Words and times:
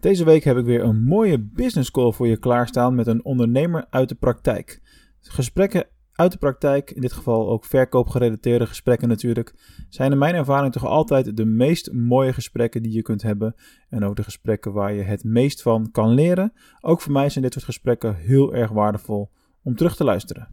Deze 0.00 0.24
week 0.24 0.44
heb 0.44 0.56
ik 0.56 0.64
weer 0.64 0.82
een 0.82 1.02
mooie 1.02 1.38
business 1.38 1.90
call 1.90 2.12
voor 2.12 2.26
je 2.26 2.36
klaarstaan 2.36 2.94
met 2.94 3.06
een 3.06 3.24
ondernemer 3.24 3.86
uit 3.90 4.08
de 4.08 4.14
praktijk. 4.14 4.80
Gesprekken 5.20 5.86
uit 6.12 6.32
de 6.32 6.38
praktijk, 6.38 6.90
in 6.90 7.00
dit 7.00 7.12
geval 7.12 7.50
ook 7.50 7.64
verkoopgerelateerde 7.64 8.66
gesprekken 8.66 9.08
natuurlijk, 9.08 9.54
zijn 9.88 10.12
in 10.12 10.18
mijn 10.18 10.34
ervaring 10.34 10.72
toch 10.72 10.84
altijd 10.84 11.36
de 11.36 11.44
meest 11.44 11.92
mooie 11.92 12.32
gesprekken 12.32 12.82
die 12.82 12.92
je 12.92 13.02
kunt 13.02 13.22
hebben. 13.22 13.54
En 13.88 14.04
ook 14.04 14.16
de 14.16 14.22
gesprekken 14.22 14.72
waar 14.72 14.92
je 14.92 15.02
het 15.02 15.24
meest 15.24 15.62
van 15.62 15.90
kan 15.90 16.14
leren. 16.14 16.52
Ook 16.80 17.00
voor 17.00 17.12
mij 17.12 17.28
zijn 17.28 17.44
dit 17.44 17.52
soort 17.52 17.64
gesprekken 17.64 18.16
heel 18.16 18.54
erg 18.54 18.70
waardevol 18.70 19.30
om 19.62 19.76
terug 19.76 19.96
te 19.96 20.04
luisteren. 20.04 20.48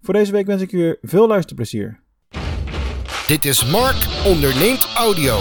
Voor 0.00 0.14
deze 0.14 0.32
week 0.32 0.46
wens 0.46 0.62
ik 0.62 0.70
je 0.70 0.98
veel 1.02 1.26
luisterplezier. 1.26 2.02
Dit 3.26 3.44
is 3.44 3.70
Mark 3.70 4.24
Onderneemt 4.26 4.92
Audio. 4.96 5.38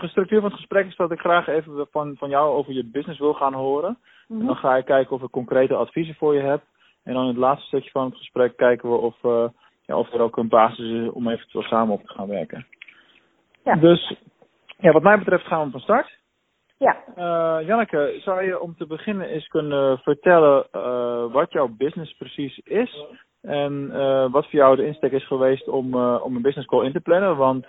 De 0.00 0.08
structuur 0.08 0.40
van 0.40 0.50
het 0.50 0.58
gesprek 0.58 0.86
is 0.86 0.96
dat 0.96 1.10
ik 1.10 1.20
graag 1.20 1.46
even 1.46 1.86
van, 1.90 2.16
van 2.16 2.28
jou 2.28 2.54
over 2.54 2.72
je 2.72 2.84
business 2.84 3.18
wil 3.18 3.34
gaan 3.34 3.54
horen. 3.54 3.98
En 4.28 4.46
dan 4.46 4.56
ga 4.56 4.76
ik 4.76 4.84
kijken 4.84 5.16
of 5.16 5.22
ik 5.22 5.30
concrete 5.30 5.74
adviezen 5.74 6.14
voor 6.14 6.34
je 6.34 6.40
heb. 6.40 6.62
En 7.04 7.12
dan 7.14 7.22
in 7.22 7.28
het 7.28 7.36
laatste 7.36 7.66
stukje 7.66 7.90
van 7.90 8.04
het 8.04 8.16
gesprek 8.16 8.56
kijken 8.56 8.90
we 8.90 8.96
of, 8.96 9.22
uh, 9.22 9.48
ja, 9.82 9.96
of 9.96 10.12
er 10.12 10.20
ook 10.20 10.36
een 10.36 10.48
basis 10.48 10.90
is 10.90 11.10
om 11.10 11.28
eventueel 11.28 11.64
samen 11.64 11.94
op 11.94 12.06
te 12.06 12.12
gaan 12.12 12.28
werken. 12.28 12.66
Ja. 13.64 13.76
Dus 13.76 14.14
ja, 14.78 14.92
wat 14.92 15.02
mij 15.02 15.18
betreft 15.18 15.46
gaan 15.46 15.64
we 15.64 15.70
van 15.70 15.80
start. 15.80 16.18
Ja. 16.78 16.96
Uh, 17.16 17.66
Janneke, 17.66 18.20
zou 18.20 18.42
je 18.42 18.60
om 18.60 18.76
te 18.76 18.86
beginnen 18.86 19.28
eens 19.28 19.48
kunnen 19.48 19.98
vertellen 19.98 20.66
uh, 20.72 21.32
wat 21.32 21.52
jouw 21.52 21.68
business 21.68 22.16
precies 22.16 22.58
is? 22.58 23.04
En 23.42 23.90
wat 24.30 24.44
voor 24.44 24.58
jou 24.58 24.76
de 24.76 24.86
insteek 24.86 25.12
is 25.12 25.26
geweest 25.26 25.68
om, 25.68 25.94
om 25.96 26.36
een 26.36 26.42
business 26.42 26.68
call 26.68 26.84
in 26.84 26.92
te 26.92 27.00
plannen? 27.00 27.36
Want 27.36 27.66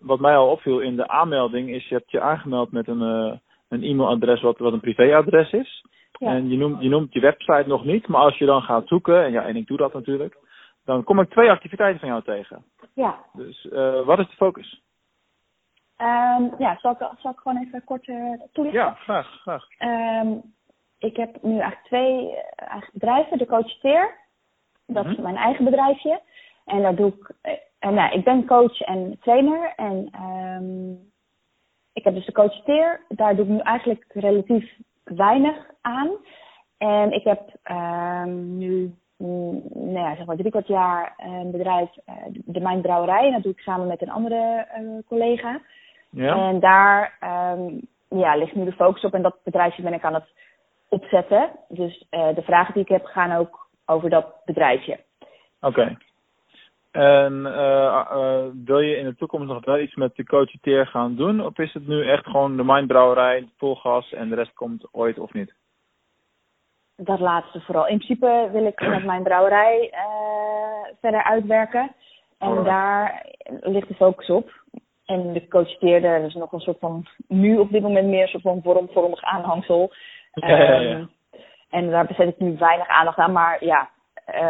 wat 0.00 0.20
mij 0.20 0.36
al 0.36 0.50
opviel 0.50 0.80
in 0.80 0.96
de 0.96 1.08
aanmelding 1.08 1.70
is 1.70 1.88
je 1.88 1.94
hebt 1.94 2.10
je 2.10 2.20
aangemeld 2.20 2.72
met 2.72 2.88
een 2.88 3.40
een 3.68 3.82
e-mailadres 3.82 4.40
wat, 4.40 4.58
wat 4.58 4.72
een 4.72 4.80
privéadres 4.80 5.52
is. 5.52 5.84
Ja. 6.18 6.28
En 6.28 6.48
je 6.48 6.56
noemt, 6.56 6.82
je 6.82 6.88
noemt 6.88 7.12
je 7.12 7.20
website 7.20 7.64
nog 7.66 7.84
niet, 7.84 8.08
maar 8.08 8.20
als 8.20 8.38
je 8.38 8.46
dan 8.46 8.62
gaat 8.62 8.88
zoeken, 8.88 9.24
en 9.24 9.32
ja, 9.32 9.42
en 9.42 9.56
ik 9.56 9.66
doe 9.66 9.76
dat 9.76 9.92
natuurlijk, 9.92 10.36
dan 10.84 11.04
kom 11.04 11.20
ik 11.20 11.30
twee 11.30 11.50
activiteiten 11.50 12.00
van 12.00 12.08
jou 12.08 12.22
tegen. 12.22 12.64
Ja. 12.94 13.18
Dus 13.32 13.64
uh, 13.64 14.04
wat 14.04 14.18
is 14.18 14.28
de 14.28 14.36
focus? 14.36 14.82
Um, 15.98 16.54
ja, 16.58 16.78
zal 16.80 16.92
ik, 16.92 17.08
zal 17.18 17.30
ik 17.30 17.38
gewoon 17.38 17.62
even 17.62 17.84
kort 17.84 18.06
uh, 18.06 18.40
toelichten? 18.52 18.82
Ja, 18.82 18.92
graag, 18.92 19.40
graag. 19.40 19.64
Um, 20.22 20.42
ik 20.98 21.16
heb 21.16 21.42
nu 21.42 21.50
eigenlijk 21.50 21.84
twee 21.84 22.34
eigen 22.56 22.90
bedrijven. 22.92 23.38
De 23.38 23.46
Coacheteer, 23.46 24.16
dat 24.86 25.04
Mhm. 25.04 25.12
is 25.12 25.18
mijn 25.18 25.36
eigen 25.36 25.64
bedrijfje. 25.64 26.20
En 26.64 26.82
daar 26.82 26.94
doe 26.94 27.12
ik, 27.12 27.34
en 27.78 27.94
nou, 27.94 28.12
ik 28.12 28.24
ben 28.24 28.46
coach 28.46 28.80
en 28.80 29.18
trainer 29.20 29.72
en 29.76 30.10
um, 30.22 31.10
ik 31.98 32.04
heb 32.04 32.14
dus 32.14 32.26
de 32.26 32.32
coacheteer. 32.32 33.00
Daar 33.08 33.36
doe 33.36 33.44
ik 33.44 33.50
nu 33.50 33.58
eigenlijk 33.58 34.04
relatief 34.08 34.76
weinig 35.04 35.56
aan. 35.80 36.10
En 36.78 37.12
ik 37.12 37.24
heb 37.24 37.40
um, 37.70 38.56
nu, 38.58 38.94
mm, 39.16 39.62
nou 39.74 39.98
ja, 39.98 40.16
zeg 40.16 40.26
maar 40.26 40.36
drie 40.36 40.50
kwart 40.50 40.66
jaar 40.66 41.14
een 41.16 41.50
bedrijf, 41.50 41.90
uh, 42.08 42.14
de 42.44 42.60
Mijn 42.60 42.80
Brouwerij. 42.80 43.26
En 43.26 43.32
dat 43.32 43.42
doe 43.42 43.52
ik 43.52 43.60
samen 43.60 43.86
met 43.86 44.02
een 44.02 44.10
andere 44.10 44.66
uh, 44.80 44.98
collega. 45.06 45.60
Ja. 46.10 46.48
En 46.48 46.60
daar 46.60 47.18
um, 47.58 47.80
ja, 48.08 48.36
ligt 48.36 48.54
nu 48.54 48.64
de 48.64 48.72
focus 48.72 49.04
op. 49.04 49.14
En 49.14 49.22
dat 49.22 49.36
bedrijfje 49.44 49.82
ben 49.82 49.92
ik 49.92 50.04
aan 50.04 50.14
het 50.14 50.28
opzetten. 50.88 51.50
Dus 51.68 52.06
uh, 52.10 52.34
de 52.34 52.42
vragen 52.42 52.74
die 52.74 52.82
ik 52.82 52.88
heb 52.88 53.04
gaan 53.04 53.32
ook 53.32 53.68
over 53.86 54.10
dat 54.10 54.26
bedrijfje. 54.44 55.00
Oké. 55.60 55.80
Okay. 55.80 55.96
En 56.90 57.32
uh, 57.32 58.06
uh, 58.12 58.44
wil 58.64 58.78
je 58.78 58.96
in 58.96 59.04
de 59.04 59.16
toekomst 59.16 59.48
nog 59.48 59.64
wel 59.64 59.78
iets 59.78 59.94
met 59.94 60.16
de 60.16 60.24
coacheteer 60.24 60.86
gaan 60.86 61.16
doen? 61.16 61.44
Of 61.44 61.58
is 61.58 61.72
het 61.72 61.86
nu 61.86 62.08
echt 62.08 62.26
gewoon 62.26 62.56
de 62.56 62.64
mindbrouwerij, 62.64 63.48
vol 63.56 63.74
gas 63.74 64.12
en 64.12 64.28
de 64.28 64.34
rest 64.34 64.54
komt 64.54 64.88
ooit 64.92 65.18
of 65.18 65.32
niet? 65.32 65.54
Dat 66.96 67.20
laatste 67.20 67.60
vooral. 67.60 67.86
In 67.86 67.98
principe 67.98 68.48
wil 68.52 68.66
ik 68.66 68.80
met 68.80 69.04
mijn 69.04 69.22
brouwerij 69.22 69.92
uh, 69.92 70.94
verder 71.00 71.22
uitwerken. 71.22 71.94
En 72.38 72.64
daar 72.64 73.26
ligt 73.60 73.88
de 73.88 73.94
focus 73.94 74.30
op. 74.30 74.50
En 75.04 75.32
de 75.32 75.48
coacheteer, 75.48 76.00
daar 76.00 76.20
is 76.20 76.34
nog 76.34 76.52
een 76.52 76.60
soort 76.60 76.78
van, 76.78 77.06
nu 77.28 77.58
op 77.58 77.70
dit 77.70 77.82
moment 77.82 78.06
meer 78.06 78.22
een 78.22 78.28
soort 78.28 78.42
van 78.42 78.62
vormvormig 78.62 79.22
aanhangsel. 79.22 79.90
Ja, 80.32 80.48
ja, 80.48 80.80
ja. 80.80 80.96
Um, 80.96 81.10
en 81.70 81.90
daar 81.90 82.06
bezet 82.06 82.28
ik 82.28 82.38
nu 82.38 82.56
weinig 82.58 82.88
aandacht 82.88 83.18
aan. 83.18 83.32
Maar 83.32 83.64
ja, 83.64 83.90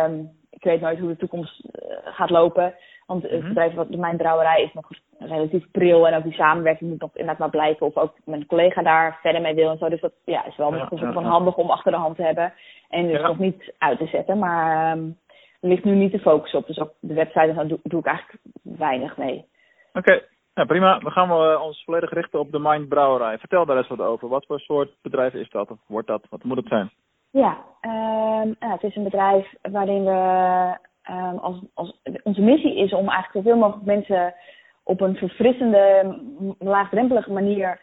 um, 0.04 0.30
ik 0.50 0.62
weet 0.62 0.80
nooit 0.80 0.98
hoe 0.98 1.08
de 1.08 1.16
toekomst 1.16 1.62
gaat 2.04 2.30
lopen. 2.30 2.74
Want 3.06 3.22
het 3.22 3.32
Mhm. 3.32 3.48
bedrijf, 3.48 3.74
wat 3.74 3.88
mijn 3.90 4.16
brouwerij, 4.16 4.62
is 4.62 4.72
nog 4.72 4.88
relatief 5.18 5.70
pril. 5.70 6.06
En 6.06 6.14
ook 6.14 6.22
die 6.22 6.32
samenwerking 6.32 6.90
moet 6.90 7.00
nog 7.00 7.10
inderdaad 7.12 7.38
maar 7.38 7.50
blijken 7.50 7.86
of 7.86 7.96
ook 7.96 8.14
mijn 8.24 8.46
collega 8.46 8.82
daar 8.82 9.18
verder 9.22 9.40
mee 9.40 9.54
wil 9.54 9.70
en 9.70 9.78
zo. 9.78 9.88
Dus 9.88 10.00
dat 10.00 10.12
ja, 10.24 10.46
is 10.46 10.56
wel 10.56 10.74
Ja, 10.74 10.80
een 10.80 10.98
soort 10.98 11.12
van 11.12 11.22
ja. 11.22 11.28
handig 11.28 11.56
om 11.56 11.70
achter 11.70 11.92
de 11.92 11.98
hand 11.98 12.16
te 12.16 12.22
hebben. 12.22 12.52
En 12.88 13.06
dus 13.06 13.20
nog 13.22 13.38
niet 13.38 13.74
uit 13.78 13.98
te 13.98 14.06
zetten. 14.06 14.38
Maar 14.38 14.96
um, 14.96 15.18
er 15.60 15.68
ligt 15.68 15.84
nu 15.84 15.94
niet 15.94 16.12
de 16.12 16.18
focus 16.18 16.54
op. 16.54 16.66
Dus 16.66 16.78
op 16.78 16.92
de 17.00 17.14
website 17.14 17.54
daar 17.54 17.66
doe, 17.68 17.78
doe 17.82 18.00
ik 18.00 18.06
eigenlijk 18.06 18.38
weinig 18.62 19.16
mee. 19.16 19.44
Oké, 19.92 20.20
ja, 20.54 20.64
prima. 20.64 20.98
Dan 20.98 21.12
gaan 21.12 21.28
we 21.28 21.58
ons 21.60 21.84
volledig 21.84 22.10
richten 22.12 22.38
op 22.40 22.52
de 22.52 22.58
Mind 22.58 22.88
Brouwerij. 22.88 23.38
Vertel 23.38 23.66
daar 23.66 23.76
eens 23.76 23.88
wat 23.88 24.00
over. 24.00 24.28
Wat 24.28 24.46
voor 24.46 24.60
soort 24.60 24.90
bedrijf 25.02 25.34
is 25.34 25.50
dat? 25.50 25.70
Of 25.70 25.78
wordt 25.86 26.08
dat? 26.08 26.26
Wat 26.30 26.42
moet 26.44 26.56
het 26.56 26.68
zijn? 26.68 26.90
Ja, 27.30 27.56
um, 27.80 28.56
ja 28.60 28.70
het 28.72 28.82
is 28.82 28.96
een 28.96 29.02
bedrijf 29.02 29.54
waarin 29.62 30.04
we 30.04 30.76
um, 31.10 31.38
als, 31.38 31.56
als 31.74 32.00
onze 32.22 32.40
missie 32.40 32.76
is 32.76 32.92
om 32.92 33.08
eigenlijk 33.08 33.46
zoveel 33.46 33.56
mogelijk 33.56 33.86
mensen 33.86 34.34
op 34.82 35.00
een 35.00 35.16
verfrissende, 35.16 36.16
laagdrempelige 36.58 37.32
manier 37.32 37.80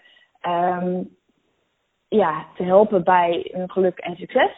um, 0.47 1.16
ja, 2.08 2.46
te 2.56 2.64
helpen 2.64 3.03
bij 3.03 3.52
hun 3.52 3.72
geluk 3.72 4.00
en 4.00 4.16
succes. 4.16 4.52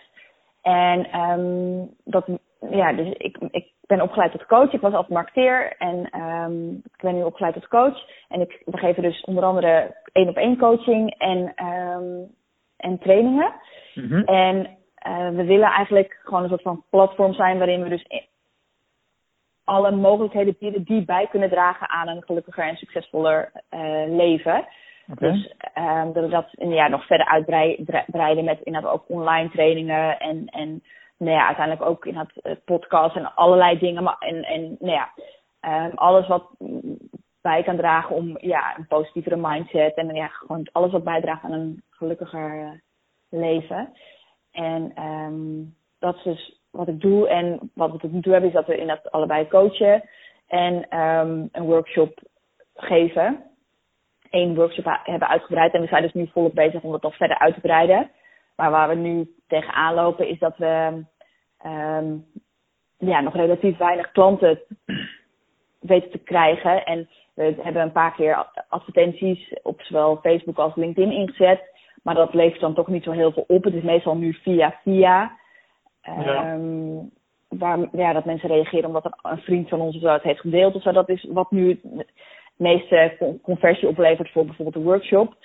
En 0.62 1.20
um, 1.20 1.90
dat, 2.04 2.28
ja, 2.70 2.94
dus 2.94 3.14
ik, 3.18 3.38
ik 3.52 3.72
ben 3.86 4.02
opgeleid 4.02 4.32
tot 4.32 4.46
coach. 4.46 4.74
Ik 4.74 4.82
was 4.82 4.94
altijd 4.94 5.14
marketeer 5.14 5.76
en 5.78 6.22
um, 6.22 6.82
ik 6.84 7.02
ben 7.02 7.16
nu 7.16 7.24
opgeleid 7.24 7.54
tot 7.54 7.68
coach. 7.68 7.98
En 8.28 8.42
ik, 8.42 8.62
we 8.66 8.78
geven 8.78 9.04
dus 9.04 9.22
onder 9.22 9.44
andere 9.44 9.96
één 10.12 10.30
op 10.30 10.36
één 10.36 10.58
coaching 10.58 11.16
en, 11.18 11.66
um, 11.66 12.36
en 12.78 13.00
trainingen. 13.00 13.54
Mhm. 13.94 14.22
En 14.24 14.78
uh, 15.08 15.30
we 15.30 15.44
willen 15.44 15.70
eigenlijk 15.70 16.20
gewoon 16.24 16.44
een 16.44 16.50
soort 16.50 16.62
van 16.62 16.84
platform 16.90 17.34
zijn 17.34 17.58
waarin 17.58 17.84
we 17.84 17.90
dus 17.90 18.08
alle 19.68 19.92
mogelijkheden 19.92 20.56
bieden 20.60 20.84
die 20.84 21.06
bij 21.06 21.28
kunnen 21.28 21.50
dragen 21.50 21.90
aan 21.90 22.08
een 22.08 22.24
gelukkiger 22.24 22.68
en 22.68 22.76
succesvoller 22.76 23.52
uh, 23.72 24.16
leven. 24.16 24.68
Dus 25.06 25.54
um, 25.78 26.14
dat 26.14 26.24
we 26.24 26.30
dat 26.30 26.48
ja, 26.52 26.88
nog 26.88 27.06
verder 27.06 27.28
uitbreiden 27.28 28.46
met 28.46 28.62
inderdaad 28.64 28.92
ook 28.92 29.04
online 29.08 29.50
trainingen 29.50 30.20
en, 30.20 30.46
en 30.46 30.84
nou 31.18 31.32
ja, 31.32 31.46
uiteindelijk 31.46 31.90
ook 31.90 32.06
inderdaad 32.06 32.36
eh, 32.36 32.56
podcasts 32.66 33.18
en 33.18 33.36
allerlei 33.36 33.80
dingen. 33.80 34.04
Maar, 34.04 34.16
en, 34.20 34.44
en 34.44 34.76
nou 34.80 34.92
ja, 34.92 35.10
um, 35.86 35.92
alles 35.96 36.28
wat 36.28 36.46
bij 37.42 37.64
kan 37.64 37.78
dragen 37.78 38.16
om 38.16 38.38
ja, 38.40 38.78
een 38.78 38.88
positievere 38.88 39.36
mindset 39.36 39.96
en 39.96 40.16
ja, 40.16 40.28
gewoon 40.28 40.68
alles 40.72 40.92
wat 40.92 41.04
bijdraagt 41.04 41.44
aan 41.44 41.52
een 41.52 41.84
gelukkiger 41.90 42.62
uh, 42.62 42.72
leven. 43.30 43.94
En 44.52 45.04
um, 45.04 45.76
dat 46.00 46.16
is 46.16 46.24
dus 46.24 46.57
wat 46.72 46.88
ik 46.88 47.02
doe. 47.02 47.28
En 47.28 47.72
wat 47.74 47.92
we 47.92 47.98
tot 47.98 48.12
nu 48.12 48.22
toe 48.22 48.32
hebben 48.32 48.50
is 48.50 48.56
dat 48.56 48.68
we 48.68 48.78
inderdaad 48.78 49.12
allebei 49.12 49.48
coachen 49.48 50.04
en 50.48 51.00
um, 51.00 51.50
een 51.52 51.64
workshop 51.64 52.20
geven. 52.76 53.44
Eén 54.30 54.56
workshop 54.56 55.00
hebben 55.04 55.28
uitgebreid 55.28 55.74
en 55.74 55.82
we 55.82 55.88
zijn 55.88 56.02
dus 56.02 56.14
nu 56.14 56.30
volop 56.34 56.56
bezig 56.56 56.82
om 56.82 56.92
dat 56.92 57.02
nog 57.02 57.16
verder 57.16 57.38
uit 57.38 57.54
te 57.54 57.62
breiden. 57.62 58.12
Maar 58.56 58.72
waar 58.72 58.90
we 58.90 58.96
nu 58.96 59.36
tegenaan 59.48 59.94
lopen 59.94 60.28
is 60.28 60.40
dat 60.40 60.58
we 60.58 61.04
um, 61.66 62.26
ja, 62.98 63.22
nog 63.22 63.36
relatief 63.36 63.78
weinig 63.78 64.12
klanten 64.12 64.60
weten 65.80 66.12
te 66.12 66.18
krijgen. 66.18 66.86
En 66.86 67.10
we 67.34 67.56
hebben 67.62 67.82
een 67.82 67.92
paar 67.92 68.14
keer 68.14 68.48
advertenties 68.70 69.54
op 69.64 69.82
zowel 69.82 70.20
Facebook 70.22 70.58
als 70.58 70.76
LinkedIn 70.76 71.12
ingezet. 71.12 71.76
Maar 72.04 72.16
dat 72.16 72.34
levert 72.34 72.62
dan 72.62 72.74
toch 72.74 72.88
niet 72.88 73.04
zo 73.04 73.12
heel 73.12 73.32
veel 73.32 73.46
op. 73.48 73.64
Het 73.64 73.74
is 73.74 73.84
meestal 73.84 74.16
nu 74.16 74.34
via 74.34 74.80
via. 74.84 75.38
Ja. 76.16 76.54
Um, 76.54 77.12
waar 77.48 77.80
ja, 77.92 78.14
dat 78.14 78.26
mensen 78.26 78.50
reageren 78.50 78.86
omdat 78.86 79.06
een, 79.06 79.32
een 79.32 79.38
vriend 79.38 79.70
van 79.70 79.82
ons 79.82 79.96
of 79.96 80.02
zo 80.02 80.08
het 80.08 80.24
heeft 80.24 80.40
gedeeld. 80.40 80.76
Of 80.76 80.82
zo. 80.82 80.92
Dat 80.92 81.10
is 81.10 81.28
wat 81.30 81.52
nu 81.52 81.70
het 81.70 82.08
meeste 82.56 83.16
con- 83.20 83.42
conversie 83.42 83.88
oplevert 83.88 84.32
voor 84.32 84.46
bijvoorbeeld 84.46 84.76
een 84.76 84.92
workshop. 84.92 85.36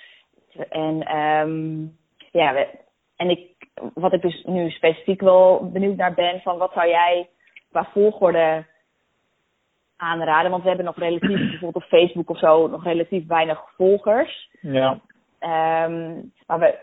En 0.69 1.17
um, 1.17 1.97
ja, 2.31 2.53
we, 2.53 2.67
en 3.15 3.29
ik, 3.29 3.49
wat 3.93 4.13
ik 4.13 4.21
dus 4.21 4.43
nu 4.43 4.69
specifiek 4.69 5.21
wel 5.21 5.69
benieuwd 5.71 5.95
naar 5.95 6.13
ben, 6.13 6.41
van 6.41 6.57
wat 6.57 6.71
zou 6.73 6.87
jij 6.87 7.29
qua 7.71 7.89
volgorde 7.93 8.65
aanraden? 9.97 10.51
Want 10.51 10.61
we 10.61 10.67
hebben 10.67 10.85
nog 10.85 10.97
relatief, 10.97 11.39
bijvoorbeeld 11.49 11.83
op 11.83 11.89
Facebook 11.89 12.29
of 12.29 12.39
zo, 12.39 12.67
nog 12.67 12.83
relatief 12.83 13.27
weinig 13.27 13.63
volgers. 13.75 14.49
Ja. 14.61 14.99
Um, 15.39 16.31
maar 16.47 16.59
we, 16.59 16.79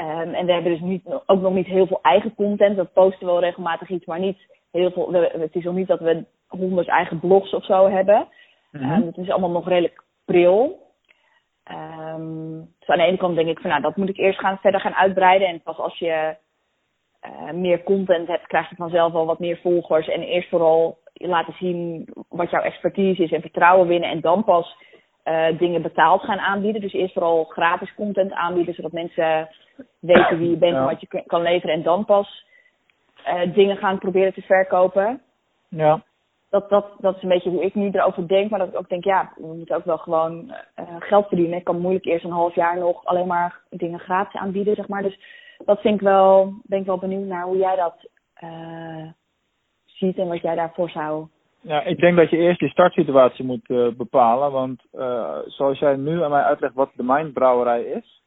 um, 0.00 0.34
en 0.34 0.46
we 0.46 0.52
hebben 0.52 0.72
dus 0.72 0.80
niet, 0.80 1.06
ook 1.26 1.40
nog 1.40 1.52
niet 1.52 1.66
heel 1.66 1.86
veel 1.86 1.98
eigen 2.02 2.34
content. 2.34 2.76
We 2.76 2.84
posten 2.84 3.26
wel 3.26 3.40
regelmatig 3.40 3.88
iets, 3.88 4.06
maar 4.06 4.18
niet 4.18 4.38
heel 4.70 4.90
veel. 4.90 5.10
We, 5.12 5.30
het 5.38 5.54
is 5.54 5.64
nog 5.64 5.74
niet 5.74 5.88
dat 5.88 6.00
we 6.00 6.24
honderd 6.46 6.88
eigen 6.88 7.20
blogs 7.20 7.54
of 7.54 7.64
zo 7.64 7.88
hebben. 7.88 8.28
Mhm. 8.70 8.92
Um, 8.92 9.06
het 9.06 9.16
is 9.16 9.30
allemaal 9.30 9.50
nog 9.50 9.68
redelijk 9.68 10.04
april. 10.26 10.86
Um, 11.70 12.74
dus 12.78 12.88
aan 12.88 12.98
de 12.98 13.04
ene 13.04 13.16
kant 13.16 13.36
denk 13.36 13.48
ik 13.48 13.60
van 13.60 13.70
nou, 13.70 13.82
dat 13.82 13.96
moet 13.96 14.08
ik 14.08 14.16
eerst 14.16 14.38
gaan, 14.38 14.58
verder 14.58 14.80
gaan 14.80 14.94
uitbreiden. 14.94 15.48
En 15.48 15.62
pas 15.62 15.78
als 15.78 15.98
je 15.98 16.36
uh, 17.26 17.52
meer 17.52 17.82
content 17.82 18.28
hebt, 18.28 18.46
krijg 18.46 18.70
je 18.70 18.76
vanzelf 18.76 19.12
wel 19.12 19.26
wat 19.26 19.38
meer 19.38 19.58
volgers. 19.62 20.08
En 20.08 20.22
eerst 20.22 20.48
vooral 20.48 20.98
laten 21.12 21.54
zien 21.58 22.08
wat 22.28 22.50
jouw 22.50 22.62
expertise 22.62 23.22
is 23.22 23.32
en 23.32 23.40
vertrouwen 23.40 23.88
winnen. 23.88 24.10
En 24.10 24.20
dan 24.20 24.44
pas 24.44 24.76
uh, 25.28 25.58
dingen 25.58 25.82
betaald 25.82 26.22
gaan 26.22 26.38
aanbieden. 26.38 26.80
Dus 26.80 26.92
eerst 26.92 27.12
vooral 27.12 27.44
gratis 27.44 27.94
content 27.94 28.32
aanbieden, 28.32 28.74
zodat 28.74 28.92
mensen 28.92 29.48
weten 29.98 30.38
wie 30.38 30.50
je 30.50 30.56
bent 30.56 30.76
en 30.76 30.84
wat 30.84 31.00
je 31.00 31.22
kan 31.26 31.42
leveren. 31.42 31.74
En 31.74 31.82
dan 31.82 32.04
pas 32.04 32.44
uh, 33.26 33.54
dingen 33.54 33.76
gaan 33.76 33.98
proberen 33.98 34.34
te 34.34 34.42
verkopen. 34.42 35.20
Ja 35.68 36.02
dat, 36.50 36.68
dat, 36.68 36.86
dat 36.98 37.16
is 37.16 37.22
een 37.22 37.28
beetje 37.28 37.50
hoe 37.50 37.64
ik 37.64 37.74
nu 37.74 37.90
erover 37.90 38.28
denk. 38.28 38.50
Maar 38.50 38.58
dat 38.58 38.68
ik 38.68 38.78
ook 38.78 38.88
denk, 38.88 39.04
ja, 39.04 39.32
we 39.36 39.46
moeten 39.46 39.76
ook 39.76 39.84
wel 39.84 39.98
gewoon 39.98 40.54
uh, 40.76 40.96
geld 40.98 41.26
verdienen. 41.26 41.58
Ik 41.58 41.64
kan 41.64 41.80
moeilijk 41.80 42.04
eerst 42.04 42.24
een 42.24 42.30
half 42.30 42.54
jaar 42.54 42.78
nog 42.78 43.04
alleen 43.04 43.26
maar 43.26 43.60
dingen 43.70 43.98
gratis 43.98 44.40
aanbieden, 44.40 44.74
zeg 44.74 44.88
maar. 44.88 45.02
Dus 45.02 45.20
dat 45.64 45.80
vind 45.80 45.94
ik 45.94 46.00
wel, 46.00 46.52
ben 46.62 46.78
ik 46.78 46.86
wel 46.86 46.98
benieuwd 46.98 47.26
naar 47.26 47.44
hoe 47.44 47.56
jij 47.56 47.76
dat 47.76 47.94
ziet 49.84 50.18
en 50.18 50.28
wat 50.28 50.40
jij 50.40 50.54
daarvoor 50.54 50.90
zou. 50.90 51.26
Ja, 51.60 51.82
ik 51.82 51.98
denk 51.98 52.16
dat 52.16 52.30
je 52.30 52.36
eerst 52.36 52.60
je 52.60 52.68
startsituatie 52.68 53.44
moet 53.44 53.68
uh, 53.68 53.88
bepalen. 53.88 54.52
Want 54.52 54.82
zoals 55.46 55.78
jij 55.78 55.96
nu 55.96 56.22
aan 56.22 56.30
mij 56.30 56.42
uitlegt 56.42 56.74
wat 56.74 56.90
de 56.94 57.02
mijnbrouwerij 57.02 57.82
is, 57.82 58.22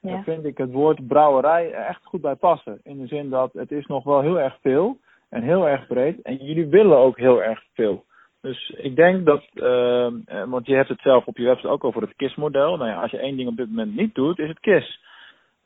ja. 0.00 0.10
dan 0.10 0.24
vind 0.24 0.44
ik 0.44 0.58
het 0.58 0.72
woord 0.72 1.06
brouwerij 1.06 1.72
echt 1.72 2.04
goed 2.04 2.20
bij 2.20 2.34
passen. 2.34 2.80
In 2.82 2.98
de 2.98 3.06
zin 3.06 3.30
dat 3.30 3.52
het 3.52 3.70
is 3.70 3.86
nog 3.86 4.04
wel 4.04 4.20
heel 4.20 4.40
erg 4.40 4.56
veel 4.60 4.98
en 5.30 5.42
heel 5.42 5.68
erg 5.68 5.86
breed. 5.86 6.22
En 6.22 6.36
jullie 6.36 6.66
willen 6.66 6.98
ook 6.98 7.18
heel 7.18 7.42
erg 7.42 7.62
veel. 7.72 8.04
Dus 8.40 8.70
ik 8.70 8.96
denk 8.96 9.26
dat, 9.26 9.44
uh, 9.54 10.12
want 10.46 10.66
je 10.66 10.74
hebt 10.74 10.88
het 10.88 11.00
zelf 11.00 11.26
op 11.26 11.36
je 11.36 11.44
website 11.44 11.68
ook 11.68 11.84
over 11.84 12.02
het 12.02 12.16
KISS-model. 12.16 12.76
Nou 12.76 12.90
ja, 12.90 13.00
als 13.00 13.10
je 13.10 13.18
één 13.18 13.36
ding 13.36 13.48
op 13.48 13.56
dit 13.56 13.68
moment 13.68 13.96
niet 13.96 14.14
doet, 14.14 14.38
is 14.38 14.48
het 14.48 14.60
KISS. 14.60 15.00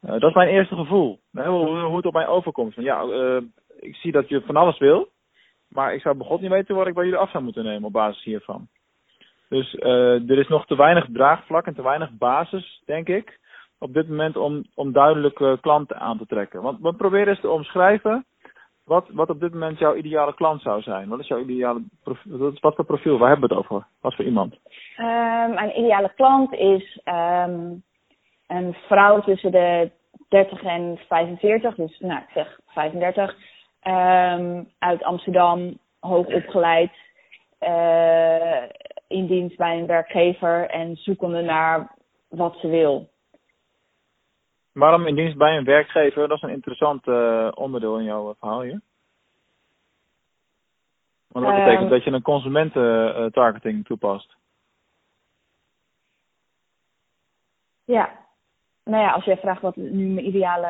Uh, 0.05 0.11
dat 0.11 0.23
is 0.23 0.35
mijn 0.35 0.49
eerste 0.49 0.75
gevoel. 0.75 1.19
Hoe, 1.33 1.79
hoe 1.81 1.97
het 1.97 2.07
op 2.07 2.13
mij 2.13 2.27
overkomt. 2.27 2.75
Van, 2.75 2.85
ja, 2.85 3.03
ik 3.81 3.95
zie 3.95 4.13
dat 4.13 4.29
je 4.29 4.41
van 4.41 4.57
alles 4.57 4.79
wil. 4.79 5.09
Maar 5.79 5.95
ik 5.95 6.01
zou 6.01 6.17
begot 6.17 6.41
niet 6.41 6.51
weten 6.51 6.75
wat 6.75 6.87
ik 6.87 6.95
bij 6.95 7.05
jullie 7.05 7.19
af 7.19 7.31
zou 7.31 7.45
moeten 7.45 7.65
nemen 7.65 7.85
op 7.85 7.93
basis 7.93 8.25
hiervan. 8.25 8.69
Dus 9.49 9.75
er 9.75 10.39
is 10.39 10.49
nog 10.49 10.67
te 10.67 10.77
weinig 10.77 11.07
draagvlak 11.13 11.67
en 11.67 11.75
te 11.75 11.83
weinig 11.83 12.11
basis, 12.11 12.83
denk 12.87 13.09
ik, 13.09 13.39
op 13.79 13.93
dit 13.93 14.09
moment 14.09 14.37
om, 14.37 14.65
om 14.75 14.93
duidelijke 14.93 15.59
klanten 15.61 15.99
aan 15.99 16.19
te 16.19 16.27
trekken. 16.27 16.63
Want 16.63 16.81
we 16.81 16.93
proberen 16.93 17.29
eens 17.29 17.41
te 17.41 17.51
omschrijven 17.51 18.25
wat, 18.85 19.09
wat 19.09 19.31
op 19.31 19.41
dit 19.41 19.53
moment 19.53 19.79
jouw 19.79 19.95
ideale 19.95 20.35
klant 20.35 20.63
zou 20.63 20.83
zijn? 20.83 21.09
Wat 21.09 21.21
is 21.21 21.27
jouw 21.27 21.39
ideale 21.39 21.83
profiel? 22.03 22.53
Wat 22.61 22.75
voor 22.75 22.85
profiel? 22.85 23.19
Waar 23.19 23.31
hebben 23.31 23.49
we 23.49 23.55
het 23.55 23.65
over? 23.65 23.87
Wat 24.01 24.15
voor 24.15 24.25
iemand? 24.25 24.55
Um, 24.99 25.55
mijn 25.55 25.79
ideale 25.79 26.13
klant 26.15 26.53
is 26.53 27.01
um, 27.05 27.83
een 28.47 28.77
vrouw 28.89 29.21
tussen 29.21 29.53
de 29.53 29.91
30 30.29 30.63
en 30.63 30.99
45, 31.09 31.75
dus 31.75 31.99
nou, 31.99 32.21
ik 32.21 32.31
zeg 32.35 32.59
35, 32.67 33.37
um, 33.83 33.93
ehm, 33.93 34.65
uit 34.79 35.03
Amsterdam, 35.03 35.79
hoog 36.01 36.27
opgeleid, 36.27 36.93
uh, 37.61 38.63
in 39.07 39.27
dienst 39.27 39.57
bij 39.57 39.79
een 39.79 39.87
werkgever 39.87 40.71
en 40.71 40.97
zoekende 40.97 41.43
naar 41.43 41.95
wat 42.29 42.57
ze 42.61 42.69
wil. 42.69 43.09
Waarom 44.73 45.07
in 45.07 45.15
dienst 45.15 45.37
bij 45.37 45.57
een 45.57 45.65
werkgever? 45.65 46.29
Dat 46.29 46.37
is 46.37 46.43
een 46.43 46.51
interessant 46.51 47.07
uh, 47.07 47.49
onderdeel 47.55 47.99
in 47.99 48.05
jouw 48.05 48.35
verhaal 48.39 48.63
hier. 48.63 48.81
Want 51.29 51.47
dat 51.47 51.55
betekent 51.55 51.85
uh, 51.85 51.91
dat 51.91 52.05
je 52.05 52.11
een 52.11 52.23
consumententargeting 52.23 53.85
toepast. 53.85 54.37
Ja. 57.85 58.27
Nou 58.85 59.03
ja, 59.03 59.11
als 59.11 59.25
jij 59.25 59.37
vraagt 59.37 59.61
wat 59.61 59.77
nu 59.77 60.07
mijn 60.07 60.27
ideale 60.27 60.67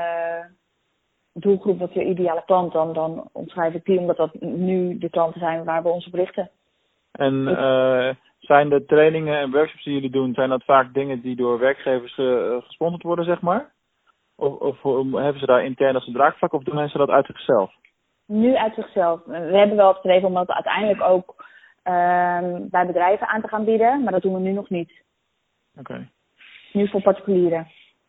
doelgroep, 1.40 1.78
wat 1.78 1.94
je 1.94 2.04
ideale 2.04 2.42
klant, 2.46 2.72
dan, 2.72 2.92
dan 2.92 3.28
omschrijf 3.32 3.74
ik 3.74 3.84
die 3.84 3.98
omdat 3.98 4.16
dat 4.16 4.40
nu 4.40 4.98
de 4.98 5.10
klanten 5.10 5.40
zijn 5.40 5.64
waar 5.64 5.82
we 5.82 5.88
ons 5.88 6.06
op 6.06 6.14
richten. 6.14 6.50
En 7.12 7.34
uh, 7.34 8.14
zijn 8.38 8.68
de 8.68 8.84
trainingen 8.84 9.38
en 9.38 9.50
workshops 9.50 9.84
die 9.84 9.94
jullie 9.94 10.10
doen, 10.10 10.34
zijn 10.34 10.48
dat 10.48 10.64
vaak 10.64 10.94
dingen 10.94 11.20
die 11.20 11.36
door 11.36 11.58
werkgevers 11.58 12.14
gesponsord 12.64 13.02
worden, 13.02 13.24
zeg 13.24 13.40
maar? 13.40 13.70
Of, 14.36 14.84
of 14.84 15.12
hebben 15.12 15.38
ze 15.38 15.46
daar 15.46 15.64
intern 15.64 15.94
als 15.94 16.06
een 16.06 16.12
draagvlak 16.12 16.52
of 16.52 16.62
doen 16.62 16.74
mensen 16.74 16.98
dat 16.98 17.10
uit 17.10 17.26
zichzelf? 17.26 17.72
Nu 18.26 18.56
uit 18.56 18.74
zichzelf. 18.74 19.24
We 19.24 19.56
hebben 19.56 19.76
wel 19.76 19.88
het 19.88 19.96
streven 19.96 20.28
om 20.28 20.34
dat 20.34 20.50
uiteindelijk 20.50 21.02
ook 21.02 21.34
uh, 21.84 22.58
bij 22.60 22.86
bedrijven 22.86 23.28
aan 23.28 23.40
te 23.40 23.48
gaan 23.48 23.64
bieden, 23.64 24.02
maar 24.02 24.12
dat 24.12 24.22
doen 24.22 24.34
we 24.34 24.40
nu 24.40 24.52
nog 24.52 24.68
niet. 24.68 25.02
Oké. 25.78 25.92
Okay. 25.92 26.08
Nu 26.72 26.88
voor 26.88 27.02
particulieren. 27.02 27.66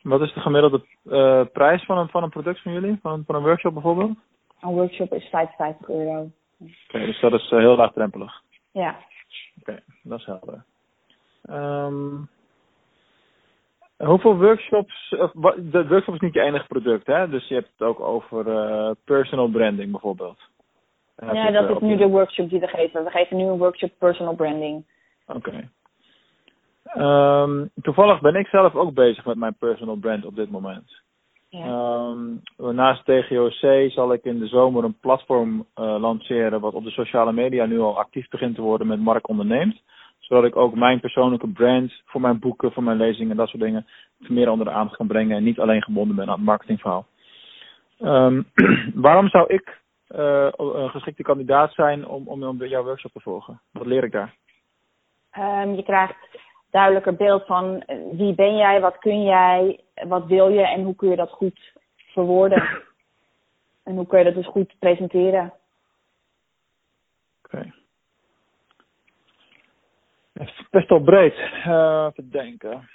Wat 0.09 0.21
is 0.21 0.33
de 0.33 0.39
gemiddelde 0.39 0.85
uh, 1.06 1.41
prijs 1.53 1.85
van 1.85 1.97
een, 1.97 2.09
van 2.09 2.23
een 2.23 2.29
product 2.29 2.61
van 2.61 2.71
jullie? 2.71 3.00
Van 3.01 3.13
een, 3.13 3.23
van 3.25 3.35
een 3.35 3.44
workshop 3.44 3.73
bijvoorbeeld? 3.73 4.17
Een 4.61 4.73
workshop 4.73 5.13
is 5.13 5.25
55 5.29 5.89
euro. 5.89 6.31
Oké, 6.59 6.71
okay, 6.88 7.06
dus 7.06 7.19
dat 7.19 7.33
is 7.33 7.51
uh, 7.51 7.59
heel 7.59 7.75
laagdrempelig. 7.75 8.41
Ja. 8.71 8.89
Oké, 8.89 9.69
okay, 9.71 9.83
dat 10.03 10.19
is 10.19 10.25
helder. 10.25 10.63
Um, 11.50 12.29
Hoeveel 13.97 14.38
workshops, 14.38 15.09
de 15.57 15.85
workshop 15.88 16.13
is 16.13 16.19
niet 16.19 16.33
je 16.33 16.41
enige 16.41 16.67
product, 16.67 17.07
hè? 17.07 17.29
Dus 17.29 17.47
je 17.47 17.53
hebt 17.53 17.69
het 17.77 17.88
ook 17.88 18.00
over 18.00 18.47
uh, 18.47 18.91
personal 19.05 19.47
branding 19.47 19.91
bijvoorbeeld. 19.91 20.39
Ja, 21.15 21.51
dat 21.51 21.69
is 21.69 21.79
nu 21.79 21.97
de 21.97 22.07
workshop 22.07 22.50
die 22.50 22.59
we 22.59 22.67
geven. 22.67 23.03
We 23.03 23.09
geven 23.09 23.38
nu 23.38 23.44
een 23.44 23.57
workshop 23.57 23.91
personal 23.97 24.35
branding. 24.35 24.85
Oké. 25.27 25.38
Okay. 25.38 25.69
Um, 26.97 27.69
toevallig 27.81 28.21
ben 28.21 28.36
ik 28.36 28.47
zelf 28.47 28.75
ook 28.75 28.94
bezig 28.94 29.25
met 29.25 29.38
mijn 29.38 29.56
personal 29.59 29.95
brand 29.95 30.25
op 30.25 30.36
dit 30.36 30.51
moment. 30.51 31.01
Ja. 31.50 31.65
Um, 31.68 32.41
naast 32.56 33.06
TGOC 33.06 33.91
zal 33.91 34.13
ik 34.13 34.24
in 34.24 34.39
de 34.39 34.47
zomer 34.47 34.83
een 34.83 35.00
platform 35.00 35.65
uh, 35.75 35.95
lanceren 36.00 36.59
wat 36.59 36.74
op 36.74 36.83
de 36.83 36.89
sociale 36.89 37.31
media 37.31 37.65
nu 37.65 37.80
al 37.80 37.97
actief 37.97 38.30
begint 38.30 38.56
te 38.56 38.62
worden 38.62 38.88
met 38.88 39.00
Mark 39.00 39.27
Onderneemt 39.27 39.81
zodat 40.30 40.44
ik 40.44 40.56
ook 40.56 40.75
mijn 40.75 41.00
persoonlijke 41.00 41.47
brand 41.47 42.01
voor 42.06 42.21
mijn 42.21 42.39
boeken, 42.39 42.71
voor 42.71 42.83
mijn 42.83 42.97
lezingen 42.97 43.31
en 43.31 43.38
dat 43.38 43.47
soort 43.47 43.63
dingen 43.63 43.88
meer 44.18 44.50
onder 44.50 44.65
de 44.65 44.71
aandacht 44.71 44.97
kan 44.97 45.07
brengen 45.07 45.38
en 45.38 45.44
niet 45.44 45.59
alleen 45.59 45.83
gebonden 45.83 46.15
ben 46.15 46.27
aan 46.27 46.36
het 46.36 46.45
marketingverhaal. 46.45 47.06
Um, 48.00 48.45
waarom 49.06 49.30
zou 49.30 49.53
ik 49.53 49.81
uh, 50.15 50.50
een 50.57 50.89
geschikte 50.89 51.24
kandidaat 51.24 51.74
zijn 51.74 52.07
om, 52.07 52.27
om, 52.27 52.63
jouw 52.63 52.83
workshop 52.83 53.12
te 53.12 53.19
volgen? 53.19 53.62
Wat 53.71 53.86
leer 53.86 54.03
ik 54.03 54.12
daar? 54.12 54.36
Um, 55.38 55.74
je 55.75 55.83
krijgt 55.83 56.15
duidelijker 56.69 57.16
beeld 57.16 57.45
van 57.45 57.81
eh, 57.81 57.98
wie 58.12 58.36
ben 58.36 58.56
jij, 58.56 58.81
wat 58.81 58.98
kun 58.98 59.24
jij, 59.24 59.79
wat 60.08 60.25
wil 60.25 60.50
je 60.50 60.67
en 60.67 60.84
hoe 60.84 60.96
kun 60.96 61.10
je 61.10 61.15
dat 61.15 61.32
goed 61.32 61.74
verwoorden. 61.96 62.63
En 63.84 63.96
hoe 63.96 64.08
kun 64.08 64.17
je 64.20 64.25
dat 64.25 64.34
dus 64.34 64.48
goed 64.48 64.75
presenteren. 64.79 65.53
Oké. 67.43 67.58
Okay 67.58 67.74
best 70.70 70.89
wel 70.89 71.00
breed. 71.00 71.36
Uh, 71.67 72.08
even 72.10 72.29
denken. 72.32 72.89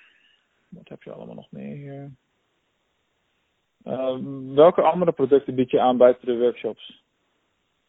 Wat 0.68 0.88
heb 0.88 1.02
je 1.02 1.12
allemaal 1.12 1.34
nog 1.34 1.50
meer 1.50 1.76
hier? 1.76 2.10
Uh, 3.84 4.16
welke 4.54 4.82
andere 4.82 5.12
producten 5.12 5.54
bied 5.54 5.70
je 5.70 5.80
aan 5.80 5.96
buiten 5.96 6.26
de 6.26 6.38
workshops? 6.38 7.02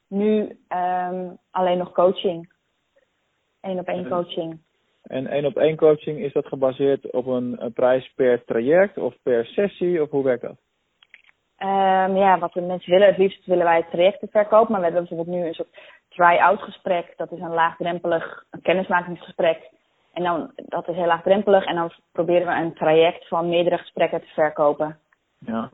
Nu 0.07 0.57
um, 0.69 1.37
alleen 1.51 1.77
nog 1.77 1.91
coaching. 1.91 2.53
Eén 3.61 3.79
op 3.79 3.87
één 3.87 4.09
coaching. 4.09 4.59
En 5.07 5.27
één 5.27 5.45
op 5.45 5.57
één 5.57 5.75
coaching, 5.75 6.19
is 6.19 6.33
dat 6.33 6.47
gebaseerd 6.47 7.11
op 7.11 7.25
een, 7.25 7.55
een, 7.59 7.73
prijs 7.73 8.11
per 8.15 8.43
traject 8.45 8.97
of 8.97 9.15
per 9.23 9.45
sessie? 9.45 10.01
Of 10.01 10.09
hoe 10.09 10.23
werkt 10.23 10.41
dat? 10.41 10.57
Um, 11.59 12.15
ja, 12.15 12.39
wat 12.39 12.53
de 12.53 12.61
mensen 12.61 12.91
willen. 12.91 13.07
Het 13.07 13.17
liefst 13.17 13.45
willen 13.45 13.65
wij 13.65 13.85
trajecten 13.91 14.27
verkopen. 14.27 14.71
Maar 14.71 14.79
we 14.79 14.85
hebben 14.85 15.07
bijvoorbeeld 15.07 15.37
nu 15.37 15.47
een 15.47 15.53
soort 15.53 15.77
try-out 16.09 16.61
gesprek. 16.61 17.13
Dat 17.17 17.31
is 17.31 17.39
een 17.39 17.53
laagdrempelig 17.53 18.43
een 18.51 18.61
kennismakingsgesprek. 18.61 19.69
En 20.13 20.23
dan, 20.23 20.51
dat 20.55 20.87
is 20.87 20.95
heel 20.95 21.05
laagdrempelig. 21.05 21.65
En 21.65 21.75
dan 21.75 21.91
proberen 22.11 22.47
we 22.47 22.53
een 22.53 22.73
traject 22.73 23.27
van 23.27 23.49
meerdere 23.49 23.77
gesprekken 23.77 24.21
te 24.21 24.27
verkopen. 24.27 24.99
Ja. 25.39 25.69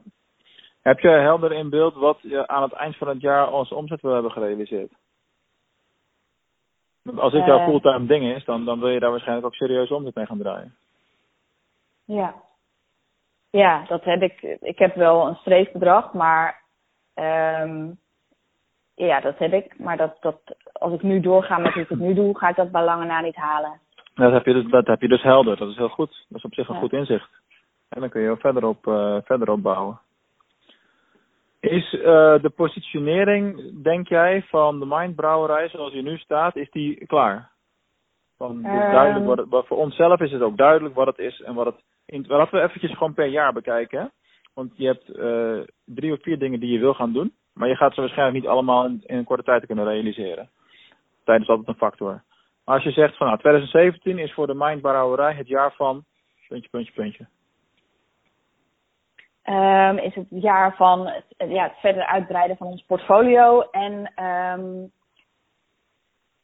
Heb 0.81 0.99
je 0.99 1.09
helder 1.09 1.51
in 1.51 1.69
beeld 1.69 1.93
wat 1.93 2.17
je 2.21 2.47
aan 2.47 2.61
het 2.61 2.73
eind 2.73 2.97
van 2.97 3.07
het 3.07 3.21
jaar 3.21 3.45
als 3.45 3.71
omzet 3.71 4.01
wil 4.01 4.13
hebben 4.13 4.31
gerealiseerd? 4.31 4.91
Als 7.15 7.31
dit 7.31 7.45
jouw 7.45 7.59
uh, 7.59 7.65
fulltime 7.65 8.05
ding 8.05 8.35
is, 8.35 8.45
dan, 8.45 8.65
dan 8.65 8.79
wil 8.79 8.89
je 8.89 8.99
daar 8.99 9.09
waarschijnlijk 9.11 9.47
ook 9.47 9.55
serieus 9.55 9.91
omzet 9.91 10.15
mee 10.15 10.25
gaan 10.25 10.37
draaien. 10.37 10.75
Ja. 12.05 12.33
Ja, 13.49 13.85
dat 13.87 14.03
heb 14.03 14.21
ik. 14.21 14.41
Ik 14.61 14.77
heb 14.77 14.95
wel 14.95 15.27
een 15.27 15.35
streefbedrag, 15.35 16.13
maar 16.13 16.61
um, 17.15 17.99
ja, 18.95 19.19
dat 19.19 19.37
heb 19.37 19.53
ik. 19.53 19.79
Maar 19.79 19.97
dat, 19.97 20.17
dat, 20.19 20.37
als 20.71 20.93
ik 20.93 21.01
nu 21.01 21.19
doorga 21.19 21.57
met 21.57 21.73
hoe 21.73 21.83
ik 21.83 21.89
nu 21.89 22.13
doe, 22.13 22.37
ga 22.37 22.49
ik 22.49 22.55
dat 22.55 22.71
bij 22.71 22.83
lange 22.83 23.05
na 23.05 23.21
niet 23.21 23.35
halen. 23.35 23.79
Dat 24.13 24.31
heb 24.31 24.45
je 24.45 24.53
dus, 24.53 24.71
dat 24.71 24.87
heb 24.87 25.01
je 25.01 25.07
dus 25.07 25.21
helder. 25.21 25.57
Dat 25.57 25.69
is 25.69 25.77
heel 25.77 25.89
goed. 25.89 26.25
Dat 26.29 26.37
is 26.37 26.43
op 26.43 26.53
zich 26.53 26.67
een 26.67 26.73
ja. 26.73 26.79
goed 26.79 26.93
inzicht. 26.93 27.29
En 27.89 27.99
dan 27.99 28.09
kun 28.09 28.21
je 28.21 28.37
verder 28.37 28.65
op, 28.65 28.87
uh, 28.87 29.17
verder 29.23 29.49
op 29.49 29.61
bouwen. 29.61 29.99
Is 31.61 31.93
uh, 31.93 32.03
de 32.41 32.51
positionering, 32.55 33.73
denk 33.83 34.07
jij, 34.07 34.43
van 34.43 34.79
de 34.79 34.85
Mindbrouwerij 34.85 35.69
zoals 35.69 35.91
die 35.91 36.01
nu 36.01 36.17
staat, 36.17 36.55
is 36.55 36.69
die 36.71 37.05
klaar? 37.05 37.51
Van, 38.37 38.57
is 38.57 38.63
duidelijk 38.63 39.15
Ehm. 39.15 39.25
wat 39.25 39.37
het, 39.37 39.49
wat- 39.49 39.67
voor 39.67 39.77
onszelf 39.77 40.19
is 40.19 40.31
het 40.31 40.41
ook 40.41 40.57
duidelijk 40.57 40.95
wat 40.95 41.07
het 41.07 41.17
is 41.17 41.41
en 41.41 41.53
wat 41.53 41.65
het. 41.65 41.75
In, 42.05 42.25
laten 42.27 42.53
we 42.59 42.63
eventjes 42.65 42.91
gewoon 42.97 43.13
per 43.13 43.25
jaar 43.25 43.53
bekijken. 43.53 43.99
Hè? 43.99 44.05
Want 44.53 44.71
je 44.77 44.85
hebt 44.85 45.09
eh, 45.09 45.73
drie 45.85 46.11
of 46.13 46.21
vier 46.21 46.39
dingen 46.39 46.59
die 46.59 46.71
je 46.71 46.79
wil 46.79 46.93
gaan 46.93 47.13
doen, 47.13 47.33
maar 47.53 47.67
je 47.67 47.75
gaat 47.75 47.93
ze 47.93 47.99
waarschijnlijk 48.01 48.37
niet 48.41 48.51
allemaal 48.51 48.85
in, 48.85 49.01
in 49.05 49.17
een 49.17 49.23
korte 49.23 49.43
tijd 49.43 49.65
kunnen 49.65 49.85
realiseren. 49.85 50.49
Tijd 51.23 51.41
is 51.41 51.47
altijd 51.47 51.67
een 51.67 51.75
factor. 51.75 52.23
Maar 52.65 52.75
als 52.75 52.83
je 52.83 52.91
zegt 52.91 53.17
van 53.17 53.27
nou, 53.27 53.39
2017 53.39 54.17
is 54.17 54.33
voor 54.33 54.47
de 54.47 54.55
mindbouwerij 54.55 55.33
het 55.33 55.47
jaar 55.47 55.73
van 55.73 56.03
puntje, 56.47 56.69
puntje, 56.69 56.93
puntje. 56.93 57.27
Ehm, 59.43 59.97
is 59.97 60.15
het 60.15 60.27
jaar 60.29 60.75
van 60.75 61.07
het, 61.07 61.49
ja, 61.49 61.63
het 61.63 61.79
verder 61.79 62.05
uitbreiden 62.05 62.57
van 62.57 62.67
ons 62.67 62.83
portfolio 62.87 63.61
en 63.61 64.11
ehm, 64.15 64.85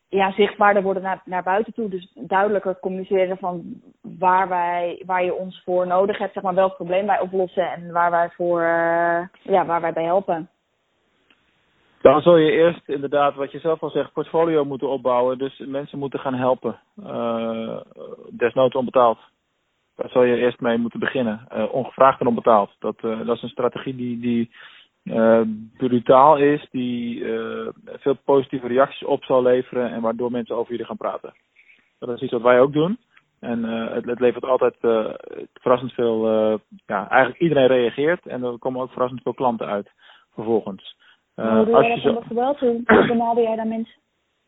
ja, 0.10 0.32
zichtbaarder 0.32 0.84
worden 0.84 1.04
naar, 1.04 1.22
naar 1.26 1.44
buiten 1.44 1.74
toe. 1.74 1.90
Dus 1.90 2.12
duidelijker 2.16 2.80
communiceren 2.80 3.38
van 3.38 3.82
waar, 4.02 4.50
wij, 4.50 5.04
waar 5.06 5.24
je 5.24 5.34
ons 5.36 5.62
voor 5.64 5.88
nodig 5.88 6.18
hebt, 6.18 6.34
zeg 6.34 6.44
maar 6.44 6.54
welk 6.54 6.76
probleem 6.76 7.06
wij 7.06 7.20
oplossen 7.20 7.72
en 7.72 7.92
waar 7.92 8.12
wij, 8.12 8.30
voor, 8.30 8.62
eh, 8.62 9.28
ja, 9.54 9.66
waar 9.66 9.82
wij 9.82 9.94
bij 9.94 10.04
helpen. 10.04 10.50
Dan 12.02 12.22
zul 12.22 12.38
je 12.38 12.52
eerst 12.52 12.90
inderdaad, 12.90 13.36
wat 13.36 13.52
je 13.52 13.60
zelf 13.60 13.84
al 13.84 13.90
zegt, 13.90 14.14
portfolio 14.14 14.66
moeten 14.66 14.90
opbouwen. 14.90 15.38
Dus 15.38 15.64
mensen 15.66 16.00
moeten 16.00 16.20
gaan 16.20 16.34
helpen. 16.34 16.80
Eh 17.06 17.78
desnoods 18.30 18.76
onbetaald. 18.76 19.18
Daar 19.98 20.10
zul 20.10 20.24
je 20.24 20.36
eerst 20.38 20.60
mee 20.60 20.78
moeten 20.78 21.00
beginnen. 21.00 21.46
Eh, 21.50 21.74
ongevraagd 21.74 22.20
en 22.20 22.28
onbetaald. 22.28 22.76
Dat, 22.80 22.96
eh, 23.02 23.26
dat 23.26 23.36
is 23.36 23.42
een 23.42 23.50
strategie 23.50 23.96
die, 23.96 24.20
die 24.20 24.52
eh, 25.04 25.42
brutaal 25.78 26.38
is, 26.38 26.68
die 26.72 27.24
veel 27.86 28.18
positieve 28.26 28.68
reacties 28.68 29.04
op 29.08 29.24
zal 29.24 29.42
leveren 29.42 29.92
en 29.92 30.02
waardoor 30.02 30.32
mensen 30.32 30.56
over 30.56 30.72
jullie 30.72 30.86
gaan 30.86 30.98
praten. 30.98 31.34
Dat 32.00 32.10
is 32.10 32.22
iets 32.22 32.32
wat 32.32 32.42
wij 32.42 32.60
ook 32.60 32.74
doen. 32.74 32.98
En 33.40 33.64
het, 33.64 34.06
het 34.06 34.20
levert 34.20 34.44
altijd 34.44 34.76
verrassend 35.54 35.94
veel. 35.94 36.28
ja, 36.86 37.10
eigenlijk 37.10 37.42
iedereen 37.42 37.68
reageert 37.68 38.26
en 38.26 38.44
er 38.44 38.58
komen 38.60 38.82
ook 38.82 38.92
verrassend 38.92 39.22
veel 39.22 39.34
klanten 39.34 39.68
uit 39.68 39.92
vervolgens. 40.34 40.96
Hoe 41.36 41.66
doe 41.66 41.76
als 41.76 41.86
jij 41.86 41.96
je 41.96 42.02
dat 42.02 42.14
zo- 42.14 42.14
dan 42.14 42.28
bijvoorbeeld? 42.28 42.60
Hoe 42.88 43.08
benader 43.08 43.44
jij 43.44 43.56
dan 43.56 43.68
mensen? 43.68 43.96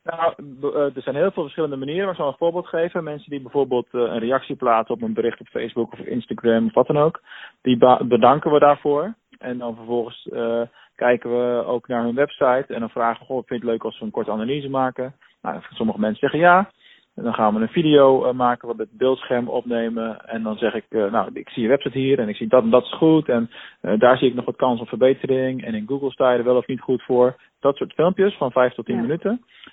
Nou, 0.09 0.33
eh, 0.75 0.95
er 0.95 1.01
zijn 1.01 1.15
heel 1.15 1.31
veel 1.31 1.43
verschillende 1.43 1.75
manieren. 1.75 2.03
Maar 2.03 2.13
ik 2.13 2.19
zal 2.19 2.27
een 2.27 2.37
voorbeeld 2.37 2.67
geven. 2.67 3.03
Mensen 3.03 3.29
die 3.29 3.41
bijvoorbeeld 3.41 3.87
eh, 3.91 4.01
een 4.01 4.19
reactie 4.19 4.55
plaatsen 4.55 4.95
op 4.95 5.01
een 5.01 5.13
bericht 5.13 5.39
op 5.39 5.47
Facebook 5.47 5.93
of 5.93 5.99
Instagram 5.99 6.65
of 6.65 6.73
wat 6.73 6.87
dan 6.87 6.97
ook. 6.97 7.21
Die 7.61 7.77
bedanken 8.05 8.51
we 8.51 8.59
daarvoor. 8.59 9.13
En 9.39 9.57
dan 9.57 9.75
vervolgens 9.75 10.27
eh, 10.27 10.61
kijken 10.95 11.29
we 11.29 11.63
ook 11.65 11.87
naar 11.87 12.03
hun 12.03 12.15
website. 12.15 12.73
En 12.73 12.79
dan 12.79 12.89
vragen 12.89 13.19
we, 13.19 13.25
goh, 13.25 13.43
vind 13.45 13.61
het 13.61 13.69
leuk 13.69 13.83
als 13.83 13.99
we 13.99 14.05
een 14.05 14.11
korte 14.11 14.31
analyse 14.31 14.69
maken? 14.69 15.15
Nou, 15.41 15.59
sommige 15.73 15.99
mensen 15.99 16.19
zeggen 16.19 16.39
ja. 16.39 16.69
En 17.15 17.23
dan 17.23 17.33
gaan 17.33 17.53
we 17.53 17.61
een 17.61 17.67
video 17.67 18.25
eh, 18.25 18.33
maken, 18.33 18.67
wat 18.67 18.77
het 18.77 18.91
beeldscherm 18.91 19.47
opnemen. 19.47 20.25
En 20.25 20.43
dan 20.43 20.57
zeg 20.57 20.73
ik, 20.73 20.85
nou, 20.89 21.29
ik 21.33 21.49
zie 21.49 21.61
je 21.61 21.69
website 21.69 21.97
hier 21.97 22.19
en 22.19 22.29
ik 22.29 22.35
zie 22.35 22.47
dat 22.47 22.63
en 22.63 22.69
dat 22.69 22.83
is 22.83 22.93
goed. 22.93 23.29
En 23.29 23.49
daar 23.97 24.17
zie 24.17 24.27
ik 24.27 24.35
nog 24.35 24.45
wat 24.45 24.55
kans 24.55 24.81
op 24.81 24.87
verbetering. 24.87 25.63
En 25.63 25.73
in 25.73 25.87
Google 25.87 26.11
sta 26.11 26.31
je 26.31 26.37
er 26.37 26.43
wel 26.43 26.57
of 26.57 26.67
niet 26.67 26.81
goed 26.81 27.03
voor. 27.03 27.35
Dat 27.59 27.75
soort 27.75 27.93
filmpjes 27.93 28.37
van 28.37 28.51
5 28.51 28.73
tot 28.73 28.85
10 28.85 28.95
Ja. 28.95 29.01
minuten. 29.01 29.31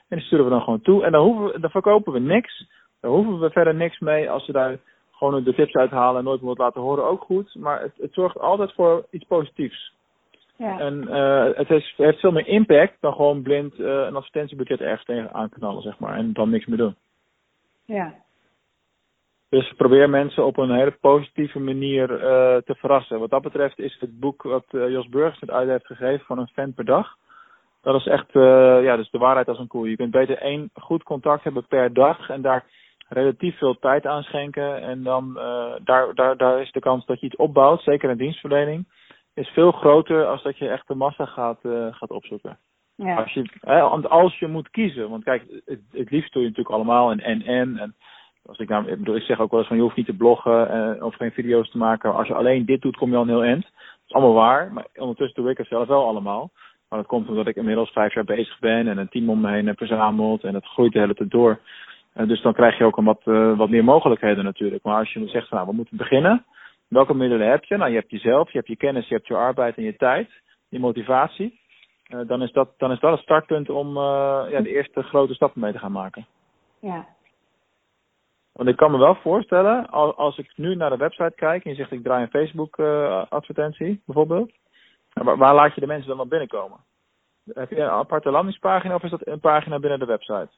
En 0.08 0.16
die 0.16 0.26
sturen 0.26 0.44
we 0.44 0.50
dan 0.50 0.62
gewoon 0.62 0.80
toe. 0.80 1.04
En 1.04 1.12
dan, 1.12 1.24
hoeven 1.24 1.44
we, 1.52 1.60
dan 1.60 1.70
verkopen 1.70 2.12
we 2.12 2.18
niks. 2.18 2.66
Daar 3.00 3.10
hoeven 3.10 3.38
we 3.40 3.50
verder 3.50 3.74
niks 3.74 3.98
mee. 3.98 4.30
Als 4.30 4.44
ze 4.44 4.52
daar 4.52 4.78
gewoon 5.12 5.44
de 5.44 5.54
tips 5.54 5.74
uithalen 5.74 6.18
en 6.18 6.24
nooit 6.24 6.40
meer 6.40 6.48
wat 6.48 6.58
laten 6.58 6.80
horen, 6.80 7.04
ook 7.04 7.22
goed. 7.22 7.54
Maar 7.54 7.80
het, 7.80 7.92
het 7.96 8.12
zorgt 8.14 8.38
altijd 8.38 8.72
voor 8.72 9.06
iets 9.10 9.24
positiefs. 9.24 9.94
Ja. 10.56 10.78
En 10.78 11.08
eh, 11.08 11.56
het 11.56 11.70
is, 11.70 11.94
heeft 11.96 12.20
veel 12.20 12.32
meer 12.32 12.46
impact 12.46 12.96
dan 13.00 13.12
gewoon 13.12 13.42
blind 13.42 13.74
eh, 13.80 13.86
een 13.86 14.16
advertentiebudget 14.16 14.80
ergens 14.80 15.04
tegen 15.04 15.32
aanknallen, 15.32 15.82
zeg 15.82 15.98
maar. 15.98 16.16
En 16.16 16.32
dan 16.32 16.50
niks 16.50 16.66
meer 16.66 16.78
doen. 16.78 16.94
ja. 17.84 18.14
Dus 19.48 19.72
probeer 19.76 20.10
mensen 20.10 20.44
op 20.46 20.56
een 20.56 20.70
hele 20.70 20.96
positieve 21.00 21.58
manier 21.58 22.10
eh, 22.12 22.56
te 22.56 22.74
verrassen. 22.74 23.18
Wat 23.18 23.30
dat 23.30 23.42
betreft 23.42 23.78
is 23.78 23.96
het 24.00 24.20
boek 24.20 24.42
wat 24.42 24.64
Jos 24.70 25.08
Burgers 25.08 25.40
het 25.40 25.50
uit 25.50 25.68
heeft 25.68 25.86
gegeven 25.86 26.26
van 26.26 26.38
een 26.38 26.48
fan 26.52 26.74
per 26.74 26.84
dag. 26.84 27.16
Dat 27.86 28.00
is 28.00 28.06
echt, 28.06 28.36
eh, 28.36 28.82
ja, 28.82 28.96
dus 28.96 29.10
de 29.10 29.18
waarheid 29.18 29.48
als 29.48 29.58
een 29.58 29.66
koe. 29.66 29.90
Je 29.90 29.96
kunt 29.96 30.10
beter 30.10 30.38
één 30.38 30.70
goed 30.74 31.02
contact 31.02 31.44
hebben 31.44 31.66
per 31.66 31.92
dag 31.92 32.28
en 32.28 32.42
daar 32.42 32.64
relatief 33.08 33.58
veel 33.58 33.78
tijd 33.78 34.06
aan 34.06 34.22
schenken. 34.22 34.82
En 34.82 35.02
dan, 35.02 35.38
eh, 35.38 35.72
daar, 35.84 36.14
daar, 36.14 36.36
daar 36.36 36.60
is 36.60 36.72
de 36.72 36.80
kans 36.80 37.06
dat 37.06 37.20
je 37.20 37.26
iets 37.26 37.36
opbouwt, 37.36 37.82
zeker 37.82 38.10
in 38.10 38.16
dienstverlening, 38.16 38.88
is 39.34 39.48
veel 39.48 39.72
groter 39.72 40.26
als 40.26 40.42
dat 40.42 40.58
je 40.58 40.68
echt 40.68 40.88
de 40.88 40.94
massa 40.94 41.24
gaat, 41.24 41.58
eh, 41.62 41.86
gaat 41.90 42.10
opzoeken. 42.10 42.58
ja. 42.94 43.16
Als 43.16 43.32
je, 43.32 43.50
hè, 43.60 43.80
want 43.80 44.08
als 44.08 44.38
je 44.38 44.46
moet 44.46 44.70
kiezen, 44.70 45.10
want 45.10 45.24
kijk, 45.24 45.62
het, 45.64 45.80
het 45.92 46.10
liefst 46.10 46.32
doe 46.32 46.42
je 46.42 46.48
natuurlijk 46.48 46.74
allemaal 46.74 47.10
en 47.10 47.20
en 47.20 47.42
en. 47.42 47.78
en 47.78 47.94
als 48.46 48.58
ik, 48.58 48.68
nou, 48.68 48.86
ik, 48.86 48.98
bedoel, 48.98 49.16
ik 49.16 49.22
zeg 49.22 49.40
ook 49.40 49.50
wel 49.50 49.58
eens 49.58 49.68
van 49.68 49.76
je 49.76 49.82
hoeft 49.82 49.96
niet 49.96 50.06
te 50.06 50.16
bloggen 50.16 50.70
eh, 50.70 51.04
of 51.04 51.14
geen 51.14 51.32
video's 51.32 51.70
te 51.70 51.78
maken. 51.78 52.14
Als 52.14 52.26
je 52.26 52.34
alleen 52.34 52.64
dit 52.64 52.82
doet, 52.82 52.96
kom 52.96 53.10
je 53.10 53.16
al 53.16 53.22
een 53.22 53.28
heel 53.28 53.44
eind. 53.44 53.62
Dat 53.62 54.06
is 54.06 54.12
allemaal 54.12 54.34
waar, 54.34 54.72
maar 54.72 54.86
ondertussen 54.94 55.42
doe 55.42 55.50
ik 55.50 55.58
het 55.58 55.66
zelf 55.66 55.88
wel 55.88 56.06
allemaal. 56.06 56.50
Maar 56.88 56.98
dat 56.98 57.08
komt 57.08 57.28
omdat 57.28 57.46
ik 57.46 57.56
inmiddels 57.56 57.90
vijf 57.90 58.14
jaar 58.14 58.24
bezig 58.24 58.58
ben 58.58 58.88
en 58.88 58.98
een 58.98 59.08
team 59.08 59.30
om 59.30 59.40
me 59.40 59.50
heen 59.50 59.66
heb 59.66 59.78
verzameld 59.78 60.44
en 60.44 60.54
het 60.54 60.66
groeit 60.66 60.92
de 60.92 60.98
hele 60.98 61.14
tijd 61.14 61.30
door. 61.30 61.60
Eh, 62.12 62.28
dus 62.28 62.42
dan 62.42 62.52
krijg 62.52 62.78
je 62.78 62.84
ook 62.84 62.96
een 62.96 63.04
wat, 63.04 63.20
eh, 63.24 63.56
wat 63.56 63.68
meer 63.68 63.84
mogelijkheden 63.84 64.44
natuurlijk. 64.44 64.82
Maar 64.84 64.98
als 64.98 65.12
je 65.12 65.28
zegt 65.28 65.48
van 65.48 65.56
nou, 65.56 65.70
we 65.70 65.76
moeten 65.76 65.96
beginnen. 65.96 66.44
Welke 66.88 67.14
middelen 67.14 67.50
heb 67.50 67.64
je? 67.64 67.76
Nou, 67.76 67.90
je 67.90 67.96
hebt 67.96 68.10
jezelf, 68.10 68.50
je 68.50 68.56
hebt 68.56 68.68
je 68.68 68.76
kennis, 68.76 69.08
je 69.08 69.14
hebt 69.14 69.26
je 69.26 69.36
arbeid 69.36 69.76
en 69.76 69.82
je 69.82 69.96
tijd, 69.96 70.30
je 70.68 70.78
motivatie. 70.78 71.60
Eh, 72.06 72.20
dan, 72.26 72.42
is 72.42 72.52
dat, 72.52 72.68
dan 72.76 72.92
is 72.92 73.00
dat 73.00 73.10
het 73.12 73.20
startpunt 73.20 73.70
om 73.70 73.94
ja, 73.94 74.60
de 74.60 74.74
eerste 74.74 75.02
grote 75.02 75.34
stappen 75.34 75.60
mee 75.60 75.72
te 75.72 75.78
gaan 75.78 75.92
maken. 75.92 76.26
ja. 76.80 77.14
Want 78.52 78.68
ik 78.68 78.76
kan 78.76 78.90
me 78.90 78.98
wel 78.98 79.14
voorstellen, 79.14 79.90
als, 79.90 80.16
als 80.16 80.38
ik 80.38 80.52
nu 80.56 80.74
naar 80.74 80.90
de 80.90 80.96
website 80.96 81.32
kijk 81.34 81.64
en 81.64 81.70
je 81.70 81.76
zegt 81.76 81.92
ik 81.92 82.02
draai 82.02 82.22
een 82.22 82.30
Facebook 82.30 82.78
advertentie 83.28 84.02
bijvoorbeeld. 84.06 84.52
Waar, 85.24 85.36
waar 85.36 85.54
laat 85.54 85.74
je 85.74 85.80
de 85.80 85.86
mensen 85.86 86.08
dan 86.08 86.20
op 86.20 86.28
binnenkomen? 86.28 86.78
Heb 87.52 87.70
je 87.70 87.80
een 87.80 87.88
aparte 87.88 88.30
landingspagina 88.30 88.94
of 88.94 89.02
is 89.02 89.10
dat 89.10 89.26
een 89.26 89.40
pagina 89.40 89.78
binnen 89.78 89.98
de 89.98 90.04
website? 90.04 90.48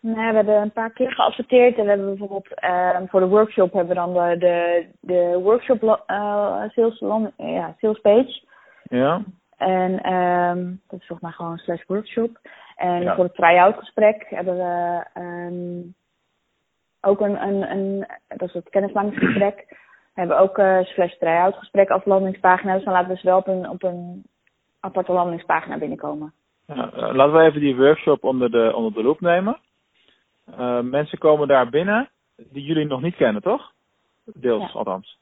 Nee, 0.00 0.14
we 0.28 0.34
hebben 0.36 0.54
een 0.54 0.72
paar 0.72 0.90
keer 0.90 1.12
geadverteerd 1.12 1.76
en 1.76 1.82
we 1.82 1.88
hebben 1.88 2.08
bijvoorbeeld 2.08 2.54
ehm, 2.54 3.06
voor 3.06 3.20
de 3.20 3.26
workshop 3.26 3.72
hebben 3.72 3.96
we 3.96 4.00
dan 4.00 4.12
de, 4.12 4.36
de, 4.38 4.86
de 5.00 5.38
workshop 5.42 5.82
eh, 6.06 6.62
sales, 6.68 7.00
land- 7.00 7.32
ja, 7.36 7.74
sales 7.78 8.00
page. 8.00 8.42
Ja? 8.82 9.22
En 9.56 10.02
ehm 10.02 10.64
dat 10.88 11.00
is 11.00 11.06
volgens 11.06 11.20
mij 11.20 11.30
gewoon 11.30 11.58
slash 11.58 11.82
workshop. 11.86 12.38
En 12.76 13.02
Ja. 13.02 13.14
voor 13.14 13.24
het 13.24 13.34
try-out 13.34 13.76
gesprek 13.76 14.26
hebben 14.28 14.56
we 14.56 15.04
ehm 15.14 15.96
ook 17.00 17.20
een, 17.20 17.42
een, 17.42 17.70
een, 17.70 18.06
dat 18.28 18.48
is 18.48 18.54
het 18.54 18.68
kennismakingsgesprek. 18.68 19.76
We 20.18 20.24
hebben 20.24 20.42
ook 20.42 20.58
eh 20.58 20.78
slash 20.82 21.12
try-out 21.18 21.56
gesprek 21.56 21.90
als 21.90 22.04
landingspagina. 22.04 22.74
Dus 22.74 22.84
dan 22.84 22.92
laten 22.92 23.08
we 23.10 23.16
ze 23.16 23.26
wel 23.26 23.36
op 23.38 23.46
een, 23.46 23.68
op 23.68 23.82
een 23.82 24.24
aparte 24.80 25.12
landingspagina 25.12 25.78
binnenkomen. 25.78 26.32
Ja, 26.66 26.90
eh, 26.92 27.14
laten 27.14 27.32
we 27.32 27.40
even 27.40 27.60
die 27.60 27.76
workshop 27.76 28.24
onder 28.24 28.50
de, 28.50 28.72
onder 28.74 28.92
de 28.92 29.02
loep 29.02 29.20
nemen. 29.20 29.58
Eh, 30.56 30.80
mensen 30.80 31.18
komen 31.18 31.48
daar 31.48 31.68
binnen 31.68 32.08
die 32.36 32.62
jullie 32.62 32.86
nog 32.86 33.00
niet 33.02 33.16
kennen, 33.16 33.42
toch? 33.42 33.72
Deels, 34.24 34.72
Ja. 34.72 34.78
althans. 34.78 35.18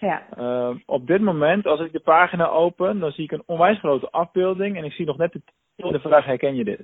Ja, 0.00 0.22
op 0.86 1.06
dit 1.06 1.20
moment, 1.20 1.66
als 1.66 1.80
ik 1.80 1.92
de 1.92 2.00
pagina 2.00 2.46
open, 2.48 2.98
dan 2.98 3.12
zie 3.12 3.24
ik 3.24 3.32
een 3.32 3.42
onwijs 3.46 3.78
grote 3.78 4.10
afbeelding 4.10 4.76
en 4.76 4.84
ik 4.84 4.92
zie 4.92 5.06
nog 5.06 5.16
net 5.16 5.32
de, 5.32 5.40
de 5.76 6.00
vraag, 6.00 6.24
herken 6.24 6.54
je 6.54 6.64
dit? 6.64 6.82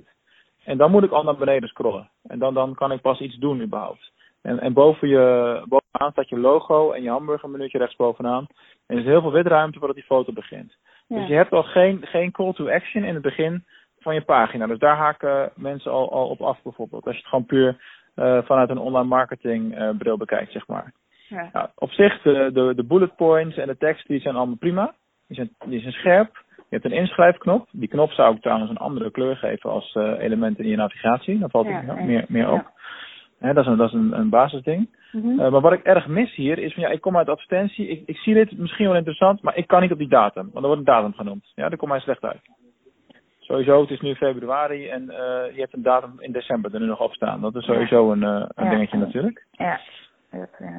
En 0.63 0.77
dan 0.77 0.91
moet 0.91 1.03
ik 1.03 1.11
al 1.11 1.23
naar 1.23 1.37
beneden 1.37 1.69
scrollen. 1.69 2.09
En 2.27 2.39
dan, 2.39 2.53
dan 2.53 2.75
kan 2.75 2.91
ik 2.91 3.01
pas 3.01 3.19
iets 3.19 3.35
doen 3.37 3.61
überhaupt. 3.61 4.11
En, 4.41 4.59
en 4.59 4.73
boven 4.73 5.07
je, 5.07 5.63
bovenaan 5.91 6.11
staat 6.11 6.29
je 6.29 6.37
logo 6.39 6.91
en 6.91 7.03
je 7.03 7.09
hamburgermenuutje 7.09 7.77
rechtsbovenaan. 7.77 8.47
En 8.87 8.95
er 8.95 9.01
is 9.01 9.05
heel 9.05 9.21
veel 9.21 9.31
witruimte 9.31 9.77
voordat 9.77 9.95
die 9.97 10.05
foto 10.05 10.33
begint. 10.33 10.75
ja. 11.07 11.15
Dus 11.19 11.27
je 11.27 11.33
hebt 11.33 11.51
al 11.51 11.63
geen, 11.63 11.99
geen 12.01 12.31
call 12.31 12.53
to 12.53 12.69
action 12.69 13.03
in 13.03 13.13
het 13.13 13.23
begin 13.23 13.63
van 13.99 14.13
je 14.13 14.21
pagina. 14.21 14.67
Dus 14.67 14.79
daar 14.79 14.97
haken 14.97 15.51
mensen 15.55 15.91
al, 15.91 16.11
al 16.11 16.27
op 16.27 16.41
af 16.41 16.61
bijvoorbeeld. 16.63 17.05
Als 17.05 17.15
je 17.15 17.21
het 17.21 17.29
gewoon 17.29 17.45
puur 17.45 17.77
eh, 18.15 18.41
vanuit 18.43 18.69
een 18.69 18.77
online 18.77 19.07
marketing 19.07 19.75
eh, 19.75 19.89
bril 19.97 20.17
bekijkt, 20.17 20.51
zeg 20.51 20.67
maar. 20.67 20.93
ja. 21.27 21.49
Nou, 21.53 21.67
op 21.75 21.91
zich, 21.91 22.21
de, 22.21 22.49
de, 22.53 22.73
de 22.75 22.83
bullet 22.83 23.15
points 23.15 23.57
en 23.57 23.67
de 23.67 23.77
tekst 23.77 24.07
die 24.07 24.19
zijn 24.19 24.35
allemaal 24.35 24.55
prima. 24.55 24.93
Die 25.27 25.35
zijn, 25.35 25.49
die 25.65 25.81
zijn 25.81 25.93
scherp. 25.93 26.43
Je 26.55 26.75
hebt 26.75 26.85
een 26.85 26.99
inschrijfknop. 26.99 27.67
Die 27.71 27.87
knop 27.87 28.11
zou 28.11 28.35
ik 28.35 28.41
trouwens 28.41 28.69
een 28.69 28.77
andere 28.77 29.11
kleur 29.11 29.35
geven 29.35 29.69
als 29.69 29.95
eh, 29.95 30.19
element 30.19 30.59
in 30.59 30.67
je 30.67 30.75
navigatie. 30.75 31.39
Dan 31.39 31.49
valt 31.49 31.67
Ja, 31.67 31.81
het 31.85 32.05
meer, 32.05 32.25
meer 32.27 32.51
op. 32.51 32.71
Dat 33.39 33.57
is 33.57 33.65
een, 33.65 33.77
dat 33.77 33.87
is 33.87 33.93
een, 33.93 34.19
een 34.19 34.29
basisding. 34.29 34.89
Mhm. 35.11 35.39
Eh, 35.39 35.51
maar 35.51 35.61
wat 35.61 35.73
ik 35.73 35.83
erg 35.83 36.07
mis 36.07 36.35
hier 36.35 36.57
is 36.57 36.73
van 36.73 36.83
ja, 36.83 36.89
ik 36.89 37.01
kom 37.01 37.17
uit 37.17 37.29
advertentie. 37.29 37.87
Ik, 37.87 38.03
ik 38.05 38.17
zie 38.17 38.33
dit 38.33 38.57
misschien 38.57 38.87
wel 38.87 38.95
interessant, 38.95 39.41
maar 39.41 39.57
ik 39.57 39.67
kan 39.67 39.81
niet 39.81 39.91
op 39.91 39.97
die 39.97 40.07
datum. 40.07 40.43
Want 40.43 40.55
er 40.55 40.61
wordt 40.61 40.77
een 40.79 40.93
datum 40.93 41.13
genoemd. 41.13 41.51
Ja, 41.55 41.69
daar 41.69 41.77
komt 41.77 41.91
mij 41.91 41.99
slecht 41.99 42.23
uit. 42.23 42.41
Sowieso, 43.39 43.81
het 43.81 43.89
is 43.89 44.01
nu 44.01 44.15
februari 44.15 44.89
en 44.89 45.09
eh, 45.09 45.55
je 45.55 45.59
hebt 45.59 45.73
een 45.73 45.81
datum 45.81 46.13
in 46.19 46.31
december 46.31 46.73
er 46.73 46.79
nu 46.79 46.85
nog 46.85 46.99
op 46.99 47.13
staan. 47.13 47.41
Dat 47.41 47.55
is 47.55 47.65
sowieso 47.65 48.11
een, 48.11 48.23
eh, 48.23 48.45
een 48.47 48.65
Ja. 48.65 48.69
dingetje 48.69 48.97
natuurlijk. 48.97 49.45
ja. 49.51 49.79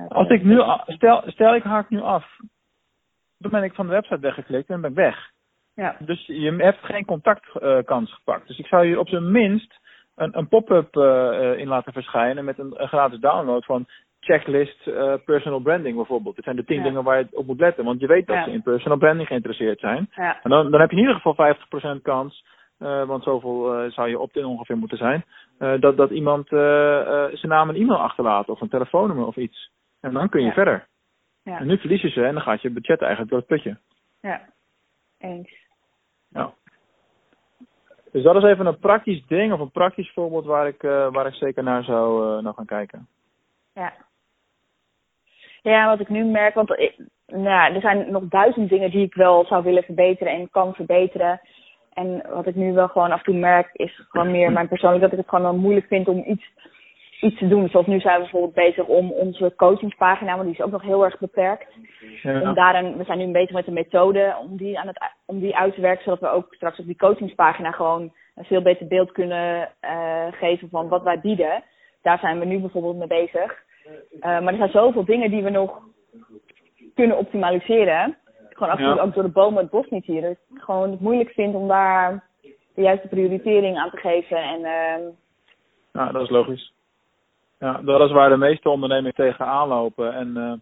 Als 0.09 0.29
ik 0.29 0.45
nu, 0.45 0.63
stel, 0.87 1.23
stel 1.27 1.55
ik 1.55 1.63
haak 1.63 1.89
nu 1.89 2.01
af, 2.01 2.37
dan 3.39 3.51
ben 3.51 3.63
ik 3.63 3.75
van 3.75 3.87
de 3.87 3.93
website 3.93 4.21
weggeklikt 4.21 4.69
en 4.69 4.81
ben 4.81 4.91
ik 4.91 4.97
weg. 4.97 5.31
Ja, 5.75 5.97
Dus 5.99 6.27
je 6.27 6.55
hebt 6.57 6.85
geen 6.85 7.05
contactkans 7.05 8.15
gepakt. 8.15 8.47
Dus 8.47 8.59
ik 8.59 8.67
zou 8.67 8.85
je 8.87 8.99
op 8.99 9.09
zijn 9.09 9.31
minst 9.31 9.81
een, 10.17 10.39
een 10.39 10.49
pop-up 10.49 10.97
uh, 10.97 11.59
in 11.59 11.69
laten 11.69 11.93
verschijnen 11.93 12.45
met 12.45 12.59
een, 12.59 12.83
een, 12.83 12.89
gratis 12.89 13.19
download 13.19 13.65
van 13.65 13.87
checklist 14.21 14.87
uh, 14.87 15.15
personal 15.25 15.61
branding 15.61 15.97
bijvoorbeeld. 15.97 16.35
Dit 16.35 16.45
zijn 16.45 16.57
de 16.57 16.65
tien 16.65 16.83
dingen 16.83 17.05
waar 17.05 17.19
je 17.19 17.27
op 17.31 17.47
moet 17.47 17.61
letten. 17.61 17.85
Want 17.85 18.01
je 18.01 18.07
weet 18.07 18.27
dat 18.27 18.37
ja. 18.37 18.45
ze 18.45 18.51
in 18.51 18.63
personal 18.63 18.99
branding 18.99 19.29
geïnteresseerd 19.29 19.81
zijn. 19.81 20.09
Ja. 20.15 20.43
En 20.43 20.51
dan, 20.51 20.71
dan 20.71 20.81
heb 20.81 20.91
je 20.91 20.97
in 20.97 21.03
ieder 21.03 21.21
geval 21.21 21.55
50% 21.99 22.03
kans, 22.03 22.45
uh, 22.79 23.05
want 23.05 23.23
zoveel 23.23 23.91
zou 23.91 24.09
je 24.09 24.19
opt-in 24.19 24.45
ongeveer 24.45 24.77
moeten 24.77 24.99
zijn, 24.99 25.25
dat, 25.81 25.97
dat 25.97 26.11
iemand 26.11 26.49
zijn 26.49 27.49
naam 27.49 27.69
en 27.69 27.75
e-mail 27.75 28.01
achterlaat 28.01 28.49
of 28.49 28.61
een 28.61 28.69
telefoonnummer 28.69 29.27
of 29.27 29.37
iets. 29.37 29.71
En 30.01 30.13
dan 30.13 30.29
kun 30.29 30.43
je 30.43 30.53
verder. 30.53 30.87
En 31.45 31.67
nu 31.67 31.79
verlies 31.79 32.03
je 32.03 32.09
ze 32.09 32.25
en 32.25 32.35
dan 32.35 32.43
gaat 32.43 32.63
je 32.63 32.71
budget 32.71 33.01
eigenlijk 33.01 33.31
door 33.31 33.39
het 33.39 33.49
putje. 33.49 33.77
Ja, 34.21 34.41
eens. 35.19 35.51
Ja. 36.29 36.53
Dus 38.13 38.23
dat 38.23 38.37
is 38.37 38.43
even 38.43 38.67
een 38.67 38.79
praktisch 38.79 39.27
ding 39.27 39.53
of 39.53 39.61
een 39.61 39.71
praktisch 39.71 40.13
voorbeeld 40.13 40.45
waar 40.45 40.67
ik, 40.67 40.83
waar 40.83 41.27
ik 41.27 41.35
zeker 41.35 41.63
naar 41.63 41.85
zou 41.85 42.43
naar 42.43 42.55
gaan 42.55 42.67
kijken. 42.67 43.09
Ja. 43.75 43.93
Ja, 45.63 45.87
wat 45.87 46.01
ik 46.01 46.09
nu 46.09 46.25
merk, 46.25 46.55
want 46.55 46.71
ik, 46.71 46.95
nou, 47.27 47.75
er 47.75 47.81
zijn 47.81 48.11
nog 48.11 48.23
duizend 48.29 48.69
dingen 48.69 48.91
die 48.91 49.05
ik 49.05 49.15
wel 49.15 49.45
zou 49.45 49.63
willen 49.65 49.83
verbeteren 49.83 50.33
en 50.33 50.51
kan 50.51 50.75
verbeteren. 50.75 51.41
En 51.93 52.23
wat 52.35 52.47
ik 52.47 52.55
nu 52.55 52.73
wel 52.73 52.89
gewoon 52.89 53.11
af 53.11 53.19
en 53.19 53.25
toe 53.25 53.35
merk, 53.35 53.71
is 53.73 54.03
gewoon 54.09 54.31
meer 54.31 54.53
mijn 54.53 54.69
persoonlijk 54.69 55.03
dat 55.03 55.13
ik 55.13 55.19
het 55.19 55.29
gewoon 55.29 55.45
wel 55.45 55.57
moeilijk 55.57 55.87
vind 55.87 56.09
om 56.09 56.23
iets, 56.27 56.45
iets 57.21 57.39
te 57.39 57.49
doen. 57.49 57.69
Zoals 57.69 57.87
nu 57.87 58.01
zijn 58.01 58.15
we 58.15 58.21
bijvoorbeeld 58.21 58.55
bezig 58.55 58.85
om 58.85 59.13
onze 59.13 59.53
coachingspagina, 59.57 60.33
want 60.33 60.45
die 60.45 60.55
is 60.55 60.65
ook 60.65 60.71
nog 60.71 60.83
heel 60.83 61.05
erg 61.05 61.19
beperkt. 61.19 61.67
Ja. 62.23 62.41
Om 62.41 62.55
daarin, 62.55 62.97
we 62.97 63.05
zijn 63.05 63.19
nu 63.19 63.33
bezig 63.33 63.51
met 63.51 63.67
een 63.67 63.73
methode 63.73 64.37
om 64.41 64.57
die, 64.57 64.79
aan 64.79 64.87
het, 64.87 65.13
om 65.27 65.41
die 65.41 65.57
uit 65.57 65.75
te 65.75 65.81
werken, 65.81 66.05
zodat 66.05 66.21
we 66.21 66.29
ook 66.29 66.55
straks 66.55 66.79
op 66.79 66.87
die 66.87 66.97
coachingspagina 66.97 67.71
gewoon 67.71 68.13
een 68.35 68.45
veel 68.45 68.63
beter 68.63 68.87
beeld 68.87 69.13
kunnen 69.13 69.69
uh, 69.81 70.27
geven 70.31 70.69
van 70.69 70.89
wat 70.89 71.03
wij 71.03 71.21
bieden. 71.21 71.63
Daar 72.03 72.19
zijn 72.19 72.39
we 72.39 72.45
nu 72.45 72.59
bijvoorbeeld 72.59 72.97
mee 72.97 73.07
bezig. 73.07 73.69
Uh, 73.87 74.21
maar 74.21 74.47
er 74.47 74.57
zijn 74.57 74.71
zoveel 74.71 75.05
dingen 75.05 75.31
die 75.31 75.43
we 75.43 75.51
nog 75.51 75.79
kunnen 76.95 77.17
optimaliseren. 77.19 78.17
Gewoon 78.49 78.73
af 78.73 78.79
en 78.79 78.85
toe 78.85 78.95
Ja. 78.95 79.03
ook 79.03 79.15
door 79.15 79.23
de 79.23 79.29
bomen 79.29 79.63
het 79.63 79.71
bos 79.71 79.89
niet 79.89 80.05
hier. 80.05 80.21
Dat 80.23 80.31
ik 80.31 80.39
gewoon 80.55 80.91
het 80.91 81.01
moeilijk 81.01 81.31
vind 81.31 81.55
om 81.55 81.69
daar 81.69 82.25
de 82.75 82.83
juiste 82.83 83.09
prioritering 83.09 83.79
aan 83.79 83.91
te 83.91 83.97
geven. 83.97 84.37
En 84.37 84.61
uh, 84.61 85.09
Ja, 85.93 86.13
dat 86.13 86.23
is 86.23 86.31
logisch. 86.31 86.73
Ja, 87.59 87.81
dat 87.85 88.01
is 88.01 88.11
waar 88.13 88.29
de 88.29 88.37
meeste 88.37 88.69
ondernemingen 88.69 89.15
tegenaan 89.15 89.69
lopen. 89.69 90.15
En 90.15 90.29
uh, 90.37 90.53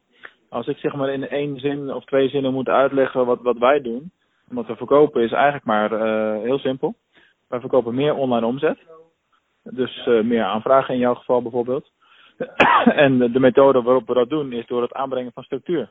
als 0.48 0.66
ik 0.66 0.76
zeg 0.76 0.94
maar 0.94 1.08
in 1.08 1.28
één 1.28 1.58
zin 1.58 1.94
of 1.94 2.04
twee 2.04 2.28
zinnen 2.28 2.52
moet 2.52 2.68
uitleggen 2.68 3.26
wat, 3.26 3.40
wat 3.42 3.58
wij 3.58 3.80
doen, 3.80 4.10
wat 4.48 4.66
we 4.66 4.76
verkopen, 4.76 5.22
is 5.22 5.32
eigenlijk 5.32 5.64
maar 5.64 5.92
uh, 5.92 6.42
heel 6.42 6.58
simpel. 6.58 6.94
Wij 7.48 7.60
verkopen 7.60 7.94
meer 7.94 8.14
online 8.14 8.46
omzet. 8.46 8.78
Dus 9.62 10.04
meer 10.06 10.44
aanvragen 10.44 10.94
in 10.94 11.00
jouw 11.00 11.14
geval 11.14 11.42
bijvoorbeeld. 11.42 11.90
en 13.04 13.18
de, 13.18 13.30
de 13.30 13.40
methode 13.40 13.82
waarop 13.82 14.06
we 14.06 14.14
dat 14.14 14.28
doen 14.28 14.52
is 14.52 14.66
door 14.66 14.82
het 14.82 14.92
aanbrengen 14.92 15.32
van 15.32 15.42
structuur. 15.42 15.90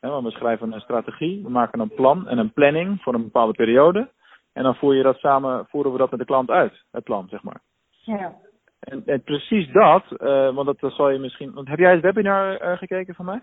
He, 0.00 0.22
we 0.22 0.30
schrijven 0.30 0.72
een 0.72 0.80
strategie, 0.80 1.42
we 1.42 1.50
maken 1.50 1.80
een 1.80 1.94
plan 1.94 2.28
en 2.28 2.38
een 2.38 2.52
planning 2.52 3.02
voor 3.02 3.14
een 3.14 3.22
bepaalde 3.22 3.52
periode. 3.52 4.08
En 4.52 4.62
dan 4.62 4.74
voer 4.74 4.94
je 4.94 5.02
dat 5.02 5.18
samen, 5.18 5.66
voeren 5.68 5.92
we 5.92 5.98
dat 5.98 6.10
met 6.10 6.20
de 6.20 6.26
klant 6.26 6.50
uit, 6.50 6.84
het 6.90 7.04
plan, 7.04 7.28
zeg 7.28 7.42
maar. 7.42 7.60
ja. 7.90 8.34
En, 8.80 9.02
en 9.06 9.22
precies 9.22 9.72
dat, 9.72 10.04
uh, 10.10 10.54
want 10.54 10.66
dat, 10.66 10.80
dat 10.80 10.92
zal 10.92 11.10
je 11.10 11.18
misschien. 11.18 11.52
Want 11.52 11.68
heb 11.68 11.78
jij 11.78 11.92
het 11.92 12.00
webinar 12.00 12.62
uh, 12.62 12.78
gekeken 12.78 13.14
van 13.14 13.24
mij? 13.24 13.40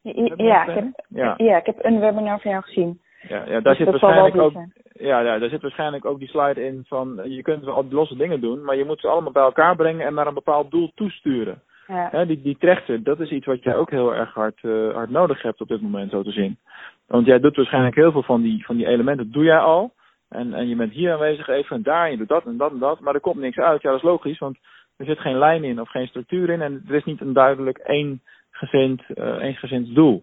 Ja, 0.00 0.34
ja, 0.36 0.66
ik 0.66 0.74
heb, 0.74 1.04
ja. 1.08 1.34
ja, 1.36 1.56
ik 1.56 1.66
heb 1.66 1.84
een 1.84 2.00
webinar 2.00 2.40
van 2.40 2.50
jou 2.50 2.62
gezien. 2.62 3.00
Ja, 3.28 3.44
ja 3.44 3.60
daar 3.60 3.62
Dus 3.62 3.76
zit 3.76 3.86
waarschijnlijk 3.86 4.36
ook. 4.36 4.52
Ja, 4.92 5.20
ja, 5.20 5.38
daar 5.38 5.48
zit 5.48 5.62
waarschijnlijk 5.62 6.04
ook 6.04 6.18
die 6.18 6.28
slide 6.28 6.64
in 6.64 6.84
van 6.88 7.20
je 7.24 7.42
kunt 7.42 7.64
wel 7.64 7.74
al 7.74 7.82
die 7.82 7.94
losse 7.94 8.16
dingen 8.16 8.40
doen, 8.40 8.64
maar 8.64 8.76
je 8.76 8.84
moet 8.84 9.00
ze 9.00 9.08
allemaal 9.08 9.32
bij 9.32 9.42
elkaar 9.42 9.76
brengen 9.76 10.06
en 10.06 10.14
naar 10.14 10.26
een 10.26 10.34
bepaald 10.34 10.70
doel 10.70 10.92
toesturen. 10.94 11.62
Ja. 11.86 12.08
Hè, 12.10 12.26
die, 12.26 12.42
die 12.42 12.56
trechter, 12.58 13.02
dat 13.02 13.20
is 13.20 13.30
iets 13.30 13.46
wat 13.46 13.62
jij 13.62 13.76
ook 13.76 13.90
heel 13.90 14.14
erg 14.14 14.34
hard, 14.34 14.62
uh, 14.62 14.94
hard 14.94 15.10
nodig 15.10 15.42
hebt 15.42 15.60
op 15.60 15.68
dit 15.68 15.82
moment, 15.82 16.10
zo 16.10 16.22
te 16.22 16.30
zien. 16.30 16.58
Want 17.06 17.26
jij 17.26 17.40
doet 17.40 17.56
waarschijnlijk 17.56 17.94
heel 17.94 18.12
veel 18.12 18.22
van 18.22 18.42
die, 18.42 18.64
van 18.64 18.76
die 18.76 18.86
elementen, 18.86 19.24
dat 19.24 19.34
doe 19.34 19.44
jij 19.44 19.58
al. 19.58 19.92
En, 20.28 20.54
en 20.54 20.68
je 20.68 20.76
bent 20.76 20.92
hier 20.92 21.12
aanwezig 21.12 21.48
even 21.48 21.76
en 21.76 21.82
daar, 21.82 22.04
en 22.04 22.10
je 22.10 22.16
doet 22.16 22.28
dat 22.28 22.44
en 22.44 22.56
dat 22.56 22.70
en 22.72 22.78
dat, 22.78 23.00
maar 23.00 23.14
er 23.14 23.20
komt 23.20 23.40
niks 23.40 23.58
uit. 23.58 23.82
Ja, 23.82 23.90
dat 23.90 23.98
is 23.98 24.04
logisch, 24.04 24.38
want 24.38 24.58
er 24.96 25.06
zit 25.06 25.18
geen 25.18 25.38
lijn 25.38 25.64
in 25.64 25.80
of 25.80 25.88
geen 25.88 26.06
structuur 26.06 26.50
in 26.50 26.62
en 26.62 26.84
er 26.88 26.94
is 26.94 27.04
niet 27.04 27.20
een 27.20 27.32
duidelijk 27.32 27.78
ééngezind, 27.78 29.02
uh, 29.14 29.42
eensgezind 29.42 29.94
doel. 29.94 30.22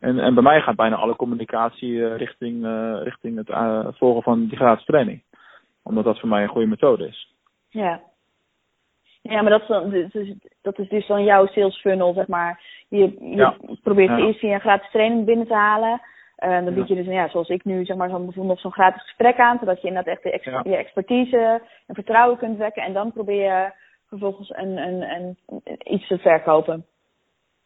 En, 0.00 0.18
en 0.18 0.34
bij 0.34 0.42
mij 0.42 0.60
gaat 0.60 0.76
bijna 0.76 0.96
alle 0.96 1.16
communicatie 1.16 1.90
uh, 1.90 2.16
richting, 2.16 2.64
uh, 2.64 2.98
richting 3.02 3.36
het 3.36 3.48
uh, 3.48 3.86
volgen 3.90 4.22
van 4.22 4.46
die 4.46 4.56
gratis 4.56 4.84
training. 4.84 5.22
Omdat 5.82 6.04
dat 6.04 6.20
voor 6.20 6.28
mij 6.28 6.42
een 6.42 6.48
goede 6.48 6.66
methode 6.66 7.06
is. 7.06 7.34
Ja. 7.68 8.00
Ja, 9.22 9.42
maar 9.42 9.50
dat 9.50 9.60
is, 9.60 9.66
dan, 9.66 9.90
dus, 9.90 10.34
dat 10.62 10.78
is 10.78 10.88
dus 10.88 11.06
dan 11.06 11.24
jouw 11.24 11.46
sales 11.46 11.80
funnel, 11.80 12.12
zeg 12.12 12.26
maar. 12.26 12.60
Je, 12.88 12.98
je 13.20 13.36
Ja. 13.36 13.56
probeert 13.82 14.08
Ja. 14.08 14.18
eerst 14.18 14.38
via 14.38 14.54
een 14.54 14.60
gratis 14.60 14.90
training 14.90 15.24
binnen 15.24 15.46
te 15.46 15.54
halen. 15.54 16.00
Uh, 16.44 16.64
dan 16.64 16.74
bied 16.74 16.88
je 16.88 16.94
dus, 16.94 17.06
ja, 17.06 17.28
zoals 17.28 17.48
ik 17.48 17.64
nu, 17.64 17.84
zeg 17.84 17.96
maar, 17.96 18.08
zo'n 18.08 18.24
bijvoorbeeld 18.24 18.48
nog 18.48 18.60
zo'n 18.60 18.72
gratis 18.72 19.02
gesprek 19.02 19.38
aan. 19.38 19.58
Zodat 19.58 19.80
je 19.80 19.88
inderdaad 19.88 20.12
echt 20.14 20.22
de 20.22 20.30
ex 20.30 20.44
Ja. 20.44 20.60
je 20.64 20.76
expertise 20.76 21.62
en 21.86 21.94
vertrouwen 21.94 22.38
kunt 22.38 22.58
wekken. 22.58 22.82
En 22.82 22.92
dan 22.92 23.12
probeer 23.12 23.42
je 23.42 23.72
vervolgens 24.08 24.50
een, 24.56 24.76
een, 24.76 25.02
een, 25.02 25.36
iets 25.84 26.06
te 26.06 26.18
verkopen. 26.18 26.86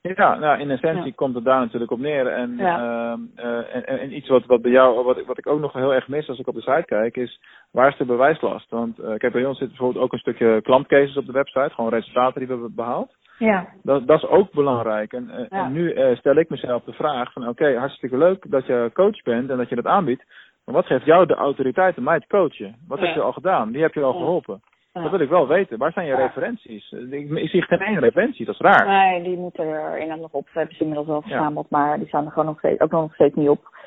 Ja, 0.03 0.35
nou 0.39 0.61
in 0.61 0.71
essentie 0.71 1.05
Ja. 1.05 1.13
komt 1.15 1.35
het 1.35 1.45
daar 1.45 1.61
natuurlijk 1.61 1.91
op 1.91 1.99
neer. 1.99 2.27
En, 2.27 2.57
Ja. 2.57 3.13
uh, 3.13 3.45
uh, 3.45 3.75
en, 3.75 3.87
en 3.87 4.17
iets 4.17 4.29
wat, 4.29 4.47
wat 4.47 4.63
bij 4.63 4.71
jou, 4.71 5.05
wat, 5.05 5.19
ik- 5.19 5.27
wat 5.27 5.39
ik 5.39 5.47
ook 5.47 5.61
nog 5.61 5.73
heel 5.73 5.95
erg 5.95 6.09
mis 6.09 6.29
als 6.29 6.39
ik 6.39 6.47
op 6.49 6.55
de 6.55 6.61
site 6.61 6.83
kijk, 6.87 7.17
is 7.17 7.41
waar 7.73 7.89
is 7.89 7.97
de 7.97 8.05
bewijslast? 8.05 8.71
Want 8.71 8.99
uh, 8.99 9.15
kijk, 9.17 9.33
bij 9.33 9.45
ons 9.45 9.59
zit 9.59 9.69
bijvoorbeeld 9.69 10.05
ook 10.05 10.13
een 10.13 10.19
stukje 10.19 10.61
klantcases 10.63 11.17
op 11.17 11.27
de 11.27 11.33
website, 11.33 11.75
gewoon 11.75 11.91
resultaten 11.91 12.39
die 12.39 12.47
we 12.47 12.53
hebben 12.53 12.75
behaald. 12.75 13.15
Ja. 13.39 13.67
Dat, 13.83 14.07
dat 14.07 14.23
is 14.23 14.29
ook 14.29 14.53
belangrijk. 14.53 15.13
En, 15.13 15.31
Ja. 15.51 15.65
en 15.65 15.73
nu 15.73 16.15
stel 16.17 16.37
ik 16.37 16.49
mezelf 16.49 16.83
de 16.85 16.93
vraag 16.93 17.33
van 17.33 17.49
oké, 17.49 17.77
hartstikke 17.79 18.17
leuk 18.17 18.51
dat 18.51 18.67
je 18.67 18.91
coach 18.95 19.23
bent 19.23 19.51
en 19.51 19.57
dat 19.57 19.69
je 19.69 19.75
dat 19.75 19.87
aanbiedt. 19.87 20.25
Maar 20.65 20.75
wat 20.75 20.87
geeft 20.87 21.05
jou 21.05 21.27
de 21.27 21.35
autoriteit 21.35 21.97
om 21.99 22.05
mij 22.05 22.21
te 22.21 22.27
coachen? 22.27 22.77
Wat 22.89 22.99
heb 22.99 23.15
je 23.15 23.21
al 23.21 23.33
gedaan? 23.33 23.73
Wie 23.73 23.83
heb 23.83 23.95
je 23.95 24.03
al 24.03 24.13
geholpen? 24.13 24.61
Dat 24.93 25.11
wil 25.11 25.21
ik 25.21 25.29
wel 25.29 25.47
weten. 25.47 25.79
Waar 25.79 25.93
zijn 25.93 26.07
je 26.07 26.15
referenties? 26.15 26.93
Ik, 26.93 27.31
ik 27.31 27.49
zie 27.49 27.63
geen 27.63 27.79
één 27.79 27.99
referentie, 27.99 28.45
dat 28.47 28.55
is 28.55 28.61
raar. 28.61 28.87
Nee, 28.87 29.23
die 29.23 29.37
moeten 29.37 29.65
er 29.67 29.93
inderdaad 29.93 30.21
nog 30.21 30.33
op. 30.33 30.45
We 30.45 30.59
hebben 30.59 30.75
ze 30.77 30.81
inmiddels 30.81 31.09
wel 31.09 31.23
verzameld, 31.23 31.71
maar 31.71 31.99
die 31.99 32.09
staan 32.09 32.25
er 32.25 32.31
gewoon 32.31 32.47
nog 32.47 32.59
steeds, 32.59 32.81
ook 32.81 32.91
nog 32.91 33.15
steeds 33.15 33.35
niet 33.35 33.49
op. 33.49 33.79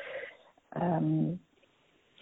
Ehm, 0.68 1.24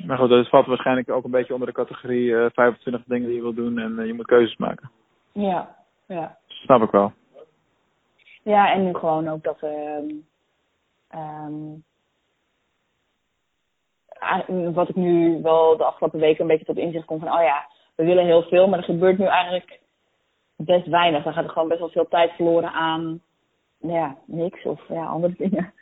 Maar 0.06 0.18
goed, 0.18 0.28
dat 0.28 0.48
valt 0.48 0.66
waarschijnlijk 0.66 1.10
ook 1.10 1.24
een 1.24 1.30
beetje 1.30 1.52
onder 1.52 1.68
de 1.68 1.74
categorie 1.74 2.36
eh 2.36 2.46
25 2.52 3.02
dingen 3.06 3.26
die 3.26 3.36
je 3.36 3.42
wil 3.42 3.54
doen 3.54 3.78
en 3.78 3.98
eh, 3.98 4.06
je 4.06 4.14
moet 4.14 4.26
keuzes 4.26 4.56
maken. 4.56 4.90
ja, 5.32 5.76
ja. 6.06 6.36
Snap 6.46 6.82
ik 6.82 6.90
wel. 6.90 7.12
Ja, 8.42 8.72
en 8.72 8.84
nu 8.84 8.94
gewoon 8.94 9.28
ook 9.28 9.42
dat 9.42 9.58
ehm 9.62 10.04
ehm, 11.08 11.54
ah, 14.18 14.74
wat 14.74 14.88
ik 14.88 14.94
nu 14.96 15.42
wel 15.42 15.76
de 15.76 15.84
afgelopen 15.84 16.20
weken 16.20 16.40
een 16.40 16.46
beetje 16.46 16.64
tot 16.64 16.76
inzicht 16.76 17.04
kom 17.04 17.18
van, 17.18 17.32
oh 17.32 17.42
ja, 17.42 17.66
we 17.94 18.04
willen 18.04 18.24
heel 18.24 18.42
veel, 18.42 18.68
maar 18.68 18.78
er 18.78 18.84
gebeurt 18.84 19.18
nu 19.18 19.24
eigenlijk 19.26 19.80
best 20.56 20.86
weinig. 20.86 21.22
Dan 21.24 21.32
gaat 21.32 21.44
er 21.44 21.50
gewoon 21.50 21.68
best 21.68 21.80
wel 21.80 21.88
veel 21.90 22.08
tijd 22.08 22.32
verloren 22.32 22.72
aan, 22.72 23.22
nou 23.80 23.94
ja, 23.94 24.16
niks 24.26 24.64
of 24.64 24.88
ja, 24.88 25.06
andere 25.06 25.34
dingen. 25.38 25.72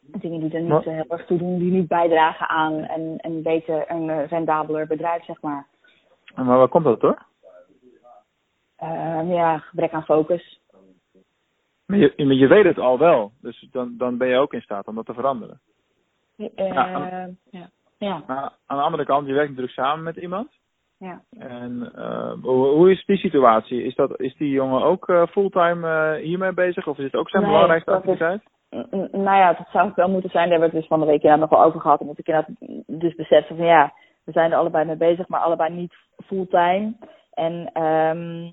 Dingen 0.00 0.40
die 0.40 0.52
er 0.54 0.60
niet 0.60 0.68
Maar- 0.68 0.82
heel 0.82 1.04
erg 1.08 1.26
toe 1.26 1.38
doen, 1.38 1.58
die 1.58 1.72
niet 1.72 1.88
bijdragen 1.88 2.48
aan 2.48 2.72
een, 2.72 3.14
een 3.16 3.42
beter, 3.42 3.90
een 3.90 4.10
eh, 4.10 4.26
rendabeler 4.26 4.86
bedrijf, 4.86 5.24
zeg 5.24 5.40
maar. 5.40 5.66
Maar 6.34 6.44
waar 6.58 6.68
komt 6.68 6.84
dat 6.84 7.00
door? 7.00 7.26
Ehm, 8.76 9.32
ja, 9.32 9.58
gebrek 9.58 9.92
aan 9.92 10.04
focus. 10.04 10.60
Maar 11.86 11.98
je, 11.98 12.12
maar 12.16 12.34
je 12.34 12.46
weet 12.46 12.64
het 12.64 12.78
al 12.78 12.98
wel, 12.98 13.32
dus 13.40 13.68
dan, 13.72 13.94
dan 13.96 14.16
ben 14.16 14.28
je 14.28 14.36
ook 14.36 14.52
in 14.52 14.62
staat 14.62 14.86
om 14.86 14.94
dat 14.94 15.06
te 15.06 15.14
veranderen. 15.14 15.60
Eh, 16.36 16.48
Ja, 16.54 17.28
ja. 17.50 17.70
Ja, 17.98 18.22
Maar 18.26 18.52
aan 18.66 18.76
de 18.76 18.82
andere 18.84 19.04
kant, 19.04 19.26
je 19.26 19.32
werkt 19.32 19.48
natuurlijk 19.48 19.74
samen 19.76 20.04
met 20.04 20.16
iemand. 20.16 20.48
Ja. 20.98 21.20
En 21.38 21.90
eh, 21.94 22.32
hoe, 22.42 22.66
hoe 22.66 22.90
is 22.90 23.04
die 23.04 23.16
situatie? 23.16 23.82
Is, 23.82 23.94
dat, 23.94 24.20
is 24.20 24.36
die 24.36 24.50
jongen 24.50 24.82
ook 24.82 25.08
eh, 25.08 25.26
fulltime 25.26 25.88
eh, 25.88 26.22
hiermee 26.24 26.52
bezig 26.52 26.86
of 26.86 26.98
is 26.98 27.04
het 27.04 27.14
ook 27.14 27.28
zijn 27.30 27.42
Nee, 27.42 27.52
belangrijkste 27.52 27.90
is- 27.90 27.96
activiteit? 27.96 28.42
N- 28.70 28.96
n- 28.96 29.08
Nou 29.22 29.36
ja, 29.36 29.52
dat 29.52 29.66
zou 29.72 29.86
het 29.86 29.96
wel 29.96 30.08
moeten 30.08 30.30
zijn. 30.30 30.48
Daar 30.48 30.58
hebben 30.58 30.70
we 30.70 30.76
het 30.76 30.88
dus 30.88 30.98
van 30.98 31.00
de 31.06 31.12
week 31.12 31.22
inderdaad 31.22 31.50
nog 31.50 31.58
wel 31.58 31.68
over 31.68 31.80
gehad. 31.80 32.00
Omdat 32.00 32.18
ik 32.18 32.26
inderdaad 32.26 32.56
dus 32.86 33.14
besefte 33.14 33.54
van 33.54 33.64
ja, 33.66 33.92
we 34.24 34.32
zijn 34.32 34.52
er 34.52 34.58
allebei 34.58 34.84
mee 34.84 34.96
bezig, 34.96 35.28
maar 35.28 35.40
allebei 35.40 35.74
niet 35.74 35.94
fulltime. 36.26 36.92
En 37.34 37.70
ehm 37.72 38.50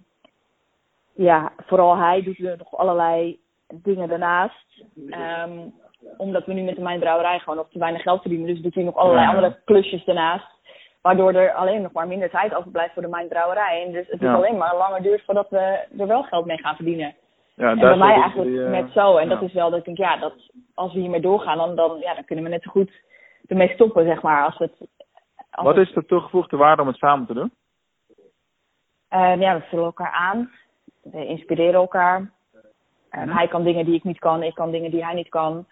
ja, 1.16 1.52
vooral 1.58 1.98
hij 1.98 2.24
doet 2.24 2.40
er 2.40 2.58
nog 2.58 2.76
allerlei 2.78 3.40
dingen 3.74 4.08
daarnaast. 4.10 4.84
Ehm 5.10 5.52
omdat 6.18 6.46
we 6.46 6.54
nu 6.54 6.62
met 6.62 6.76
de 6.76 6.82
mijnbrouwerij 6.82 7.40
gewoon 7.40 7.56
nog 7.58 7.70
te 7.70 7.80
weinig 7.80 8.02
geld 8.02 8.22
verdienen. 8.22 8.48
Dus 8.48 8.62
doet 8.62 8.76
hij 8.76 8.84
nog 8.84 8.96
allerlei 8.96 9.26
Ja. 9.28 9.34
andere 9.34 9.60
klusjes 9.66 10.06
daarnaast. 10.06 10.55
Waardoor 11.06 11.34
er 11.34 11.54
alleen 11.54 11.82
nog 11.82 11.92
maar 11.92 12.08
minder 12.08 12.30
tijd 12.30 12.56
overblijft 12.56 12.94
voor 12.94 13.02
de 13.02 13.08
mijnbrouwerij. 13.08 13.86
En 13.86 13.92
dus 13.92 14.08
het 14.08 14.20
Ja. 14.20 14.30
is 14.30 14.36
alleen 14.36 14.58
maar 14.58 14.76
langer 14.76 15.02
duurt 15.02 15.26
voordat 15.26 15.50
we 15.50 15.88
er 15.98 16.08
wel 16.08 16.24
geld 16.24 16.46
mee 16.46 16.58
gaan 16.58 16.76
verdienen. 16.76 17.16
Ja, 17.56 17.70
En 17.70 17.80
bij 17.80 17.98
mij 17.98 18.14
eigenlijk 18.14 18.50
die, 18.50 18.64
eh, 18.64 18.70
net 18.70 18.92
zo. 18.92 19.18
En 19.18 19.30
dat 19.30 19.42
is 19.42 19.54
wel 19.54 19.70
dat 19.70 19.80
ik 19.80 19.86
denk, 19.86 19.98
ja, 19.98 20.18
dat 20.18 20.34
als 20.74 20.94
we 20.94 21.00
hiermee 21.00 21.22
doorgaan, 21.22 21.58
dan, 21.58 21.76
dan, 21.76 21.98
ja, 22.00 22.14
dan 22.14 22.26
kunnen 22.26 22.44
we 22.44 22.50
net 22.50 22.64
zo 22.64 22.72
goed 22.72 22.92
ermee 23.48 23.70
stoppen, 23.74 24.06
zeg 24.06 24.22
maar. 24.22 24.46
Als 24.46 24.58
we 24.58 24.64
het, 24.64 24.90
als 25.52 25.66
Wat 25.66 25.78
is 25.78 25.94
de 25.94 26.06
toegevoegde 26.06 26.58
waarde 26.58 26.82
om 26.82 26.88
het 26.88 26.98
samen 26.98 27.28
te 27.28 27.34
doen? 27.34 27.52
Ehm, 29.10 29.42
ja, 29.42 29.56
we 29.56 29.62
vullen 29.62 29.86
elkaar 29.86 30.12
aan. 30.12 30.52
We 31.02 31.26
inspireren 31.26 31.74
elkaar. 31.80 32.32
Ehm, 33.10 33.30
Hij 33.30 33.48
kan 33.48 33.64
dingen 33.64 33.86
die 33.86 33.96
ik 33.96 34.04
niet 34.04 34.20
kan, 34.20 34.44
ik 34.44 34.56
kan 34.56 34.72
dingen 34.72 34.92
die 34.92 35.04
hij 35.04 35.14
niet 35.14 35.30
kan. 35.30 35.66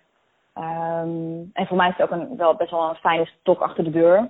Ehm, 0.54 1.42
en 1.54 1.68
voor 1.68 1.78
mij 1.78 1.90
is 1.90 1.98
het 1.98 2.12
ook 2.12 2.20
een, 2.20 2.38
wel 2.38 2.56
best 2.56 2.72
wel 2.72 2.90
een 2.90 2.96
fijne 2.96 3.26
stok 3.26 3.62
achter 3.62 3.84
de 3.84 3.92
deur. 3.92 4.30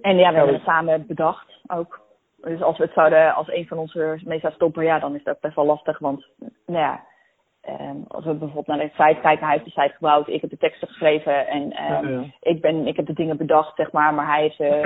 En 0.00 0.16
ja, 0.16 0.30
we 0.30 0.36
hebben 0.36 0.54
het 0.54 0.64
samen 0.64 1.06
bedacht 1.06 1.60
ook. 1.66 2.00
Dus 2.36 2.62
als 2.62 2.78
we 2.78 2.84
het 2.84 2.92
zouden, 2.92 3.34
als 3.34 3.48
een 3.48 3.66
van 3.66 3.78
ons 3.78 3.94
er 3.94 4.20
mee 4.24 4.40
zou 4.40 4.52
stoppen, 4.52 4.84
ja, 4.84 4.98
dan 4.98 5.14
is 5.14 5.24
dat 5.24 5.40
best 5.40 5.54
wel 5.54 5.66
lastig. 5.66 5.98
Want, 5.98 6.26
nou 6.66 6.78
ja, 6.78 7.04
ehm, 7.60 7.96
als 8.08 8.24
we 8.24 8.34
bijvoorbeeld 8.34 8.66
naar 8.66 8.86
de 8.86 8.92
site 9.04 9.20
kijken, 9.20 9.46
hij 9.46 9.52
heeft 9.52 9.64
de 9.64 9.80
site 9.80 9.94
gebouwd, 9.94 10.28
ik 10.28 10.40
heb 10.40 10.50
de 10.50 10.56
teksten 10.56 10.88
geschreven 10.88 11.46
en 11.46 11.72
ehm, 11.72 12.08
Ja, 12.08 12.10
ja. 12.10 12.24
ik, 12.40 12.60
ben, 12.60 12.86
ik 12.86 12.96
heb 12.96 13.06
de 13.06 13.12
dingen 13.12 13.36
bedacht, 13.36 13.76
zeg 13.76 13.92
maar, 13.92 14.14
maar 14.14 14.26
hij 14.26 14.42
heeft 14.42 14.56
ze 14.56 14.80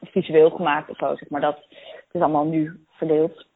visueel 0.14 0.50
gemaakt 0.50 0.90
of 0.90 0.96
zo, 0.96 1.16
zeg 1.16 1.28
maar. 1.28 1.40
Dat 1.40 1.56
het 1.56 2.14
is 2.14 2.20
allemaal 2.20 2.46
nu 2.46 2.84
verdeeld. 2.90 3.46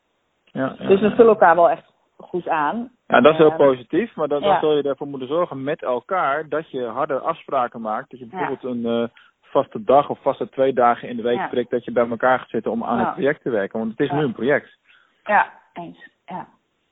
Ja, 0.44 0.68
Dus 0.68 1.00
we 1.00 1.10
vullen 1.10 1.32
elkaar 1.32 1.54
wel 1.54 1.70
echt 1.70 1.92
goed 2.16 2.48
aan. 2.48 2.90
Ja, 3.06 3.20
dat 3.20 3.32
is 3.32 3.38
heel 3.38 3.48
Ehm, 3.48 3.56
positief, 3.56 4.14
maar 4.16 4.28
dan, 4.28 4.58
zul 4.60 4.76
je 4.76 4.82
ervoor 4.82 5.06
moeten 5.06 5.28
zorgen 5.28 5.62
met 5.62 5.82
elkaar 5.82 6.48
dat 6.48 6.70
je 6.70 6.84
harde 6.84 7.18
afspraken 7.18 7.80
maakt. 7.80 8.10
Dat 8.10 8.20
je 8.20 8.26
bijvoorbeeld 8.26 8.64
een 8.64 8.86
eh, 8.86 9.08
vaste 9.54 9.84
dag 9.84 10.08
of 10.10 10.18
vaste 10.22 10.48
twee 10.48 10.72
dagen 10.72 11.08
in 11.08 11.16
de 11.16 11.22
week 11.22 11.36
Ja. 11.38 11.46
prikt 11.48 11.70
dat 11.70 11.84
je 11.84 11.92
bij 11.92 12.08
elkaar 12.08 12.38
gaat 12.38 12.48
zitten 12.48 12.70
om 12.72 12.84
aan 12.84 12.98
het 12.98 13.12
project 13.12 13.42
te 13.42 13.50
werken. 13.50 13.78
Want 13.78 13.90
het 13.90 14.00
is 14.00 14.08
Ja. 14.08 14.14
nu 14.14 14.22
een 14.22 14.32
project. 14.32 14.78
Ja, 15.24 15.52
eens. 15.72 16.08
Ja. 16.26 16.46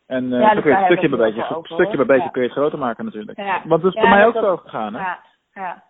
En 0.06 0.32
eh, 0.32 0.40
Ja, 0.40 0.54
dus 0.54 0.62
kun 0.62 0.70
je 0.70 0.76
daar 0.76 0.88
het 0.88 0.98
stukje 0.98 1.16
bij 1.16 1.18
beetje, 1.32 1.54
over, 1.56 1.72
stukje 1.72 1.96
bij 1.96 2.06
beetje 2.06 2.30
kun 2.30 2.42
je 2.42 2.48
het 2.48 2.56
groter 2.56 2.78
maken 2.78 3.04
natuurlijk. 3.04 3.38
Want 3.64 3.82
dat 3.82 3.94
is 3.94 4.00
bij 4.00 4.08
mij 4.10 4.26
ook 4.26 4.34
dat- 4.34 4.44
zo 4.44 4.56
gegaan. 4.56 4.94
Hè? 4.94 5.00
Ja, 5.00 5.18
ja. 5.54 5.82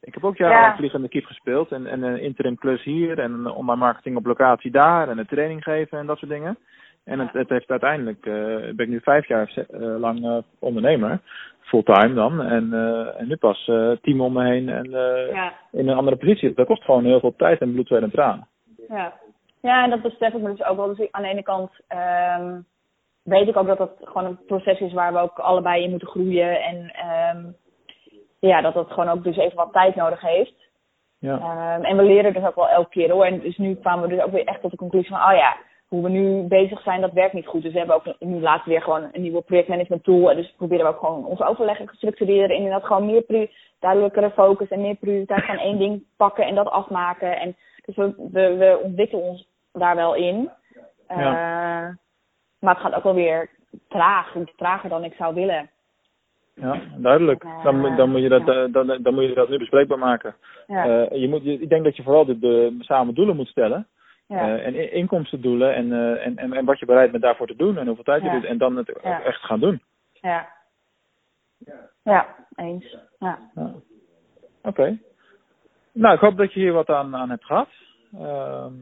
Ik 0.00 0.14
heb 0.14 0.24
ook 0.24 0.36
jaren 0.36 0.56
Ja. 0.70 0.76
vliegende 0.76 1.08
kiep 1.08 1.24
gespeeld 1.24 1.72
en, 1.72 1.86
en 1.86 2.02
een 2.02 2.20
interim 2.20 2.56
klus 2.58 2.82
hier 2.82 3.18
en 3.18 3.46
online 3.50 3.80
marketing 3.80 4.16
op 4.16 4.26
locatie 4.26 4.70
daar 4.70 5.08
en 5.08 5.18
een 5.18 5.26
training 5.26 5.62
geven 5.62 5.98
en 5.98 6.06
dat 6.06 6.18
soort 6.18 6.30
dingen. 6.30 6.58
En 7.04 7.18
het, 7.18 7.32
het 7.32 7.48
heeft 7.48 7.70
uiteindelijk, 7.70 8.26
eh, 8.26 8.32
ben 8.74 8.86
ik 8.86 8.88
nu 8.88 9.00
vijf 9.00 9.28
jaar 9.28 9.52
eh, 9.56 9.80
lang 9.80 10.24
eh, 10.24 10.36
ondernemer, 10.58 11.20
fulltime 11.60 12.14
dan. 12.14 12.42
En, 12.42 12.72
en 13.18 13.28
nu 13.28 13.36
pas 13.36 13.64
team 14.02 14.20
om 14.20 14.32
me 14.32 14.44
heen 14.44 14.68
en 14.68 14.90
ja. 15.32 15.52
in 15.72 15.88
een 15.88 15.96
andere 15.96 16.16
positie. 16.16 16.54
Dat 16.54 16.66
kost 16.66 16.84
gewoon 16.84 17.04
heel 17.04 17.20
veel 17.20 17.34
tijd 17.36 17.60
en 17.60 17.72
bloed, 17.72 17.86
zweet 17.86 18.02
en 18.02 18.10
tranen. 18.10 18.46
Ja. 18.88 19.12
ja, 19.60 19.84
en 19.84 19.90
dat 19.90 20.02
besef 20.02 20.34
ik 20.34 20.40
me 20.40 20.50
dus 20.50 20.64
ook 20.64 20.76
wel. 20.76 20.94
Dus 20.94 21.12
aan 21.12 21.22
de 21.22 21.28
ene 21.28 21.42
kant 21.42 21.70
ehm, 21.88 22.60
weet 23.22 23.48
ik 23.48 23.56
ook 23.56 23.66
dat 23.66 23.78
dat 23.78 23.96
gewoon 24.00 24.24
een 24.24 24.44
proces 24.46 24.80
is 24.80 24.92
waar 24.92 25.12
we 25.12 25.18
ook 25.18 25.38
allebei 25.38 25.82
in 25.82 25.90
moeten 25.90 26.08
groeien. 26.08 26.62
En 26.62 26.90
ehm, 26.94 27.42
ja, 28.38 28.60
dat 28.60 28.74
dat 28.74 28.90
gewoon 28.90 29.08
ook 29.08 29.24
dus 29.24 29.36
even 29.36 29.56
wat 29.56 29.72
tijd 29.72 29.94
nodig 29.94 30.20
heeft. 30.20 30.68
Ja, 31.20 31.38
Ehm, 31.38 31.84
en 31.84 31.96
we 31.96 32.02
leren 32.02 32.32
dus 32.32 32.44
ook 32.44 32.54
wel 32.54 32.68
elke 32.68 32.90
keer 32.90 33.10
hoor. 33.10 33.24
En 33.24 33.40
dus 33.40 33.56
nu 33.56 33.74
kwamen 33.74 34.08
we 34.08 34.14
dus 34.14 34.24
ook 34.24 34.32
weer 34.32 34.44
echt 34.44 34.60
tot 34.60 34.70
de 34.70 34.76
conclusie 34.76 35.10
van, 35.10 35.18
oh 35.18 35.36
ja, 35.36 35.56
hoe 35.90 36.02
we 36.02 36.08
nu 36.08 36.42
bezig 36.48 36.82
zijn, 36.82 37.00
dat 37.00 37.12
werkt 37.12 37.32
niet 37.34 37.46
goed. 37.46 37.62
Dus 37.62 37.72
we 37.72 37.78
hebben 37.78 37.96
ook 37.96 38.14
nu 38.18 38.40
laatst 38.40 38.66
weer 38.66 38.82
gewoon 38.82 39.08
een 39.12 39.22
nieuwe 39.22 39.40
projectmanagement 39.42 40.04
tool. 40.04 40.30
En 40.30 40.36
dus 40.36 40.54
proberen 40.56 40.84
we 40.84 40.90
ook 40.92 40.98
gewoon 40.98 41.24
onze 41.24 41.44
overleggen 41.44 41.86
te 41.86 41.96
structureren. 41.96 42.48
En 42.50 42.56
inderdaad 42.56 42.84
gewoon 42.84 43.06
meer 43.06 43.50
duidelijkere 43.80 44.30
focus 44.30 44.68
en 44.68 44.80
meer 44.80 44.94
prioriteit 44.94 45.44
van 45.44 45.58
één 45.58 45.78
ding 45.78 46.04
pakken 46.16 46.44
en 46.46 46.54
dat 46.54 46.68
afmaken. 46.70 47.40
En 47.40 47.56
dus 47.84 47.96
we, 47.96 48.14
we, 48.32 48.56
we 48.56 48.80
ontwikkelen 48.82 49.24
ons 49.24 49.48
daar 49.72 49.96
wel 49.96 50.14
in. 50.14 50.50
Eh, 51.06 51.16
maar 52.60 52.74
het 52.74 52.78
gaat 52.78 52.94
ook 52.94 53.02
wel 53.02 53.14
weer 53.14 53.50
traag, 53.88 54.34
trager 54.56 54.88
dan 54.88 55.04
ik 55.04 55.14
zou 55.14 55.34
willen. 55.34 55.70
ja 56.54 56.80
duidelijk. 56.96 57.44
Dan, 57.62 57.80
moet- 57.80 57.96
dan, 57.96 58.10
moet 58.10 58.20
je 58.22 58.28
dat, 58.28 58.46
Ja. 58.46 58.52
eh, 58.64 58.72
dan, 58.72 58.98
dan 59.02 59.14
moet 59.14 59.24
je 59.24 59.34
dat 59.34 59.48
nu 59.48 59.58
bespreekbaar 59.58 59.98
maken. 59.98 60.34
Ja, 60.66 60.84
Eh, 61.06 61.20
je 61.20 61.28
moet, 61.28 61.42
je, 61.44 61.52
ik 61.60 61.68
denk 61.68 61.84
dat 61.84 61.96
je 61.96 62.02
vooral 62.02 62.24
de, 62.24 62.38
de 62.38 62.76
samen 62.78 63.14
doelen 63.14 63.36
moet 63.36 63.48
stellen. 63.48 63.86
Ja, 64.30 64.56
Eh, 64.58 64.66
en 64.66 64.74
in- 64.74 64.92
inkomstendoelen 64.92 65.74
en, 65.74 65.92
eh, 65.92 66.26
en, 66.26 66.36
en, 66.38 66.52
en 66.52 66.64
wat 66.64 66.78
je 66.78 66.86
bereid 66.86 67.10
bent 67.10 67.22
daarvoor 67.22 67.46
te 67.46 67.56
doen 67.56 67.78
en 67.78 67.86
hoeveel 67.86 68.04
tijd 68.04 68.22
je 68.22 68.28
doet. 68.30 68.44
En 68.44 68.58
dan 68.58 68.76
het 68.76 68.88
echt 69.24 69.40
gaan 69.44 69.60
doen. 69.60 69.82
ja. 70.20 70.48
Ja, 72.02 72.36
eens. 72.56 72.96
Ja. 73.18 73.38
Oké. 74.62 74.98
Nou, 75.92 76.14
ik 76.14 76.20
hoop 76.20 76.36
dat 76.36 76.52
je 76.52 76.60
hier 76.60 76.72
wat 76.72 76.88
aan, 76.88 77.16
aan 77.16 77.30
hebt 77.30 77.44
gehad. 77.44 77.68
Ehm, 78.18 78.72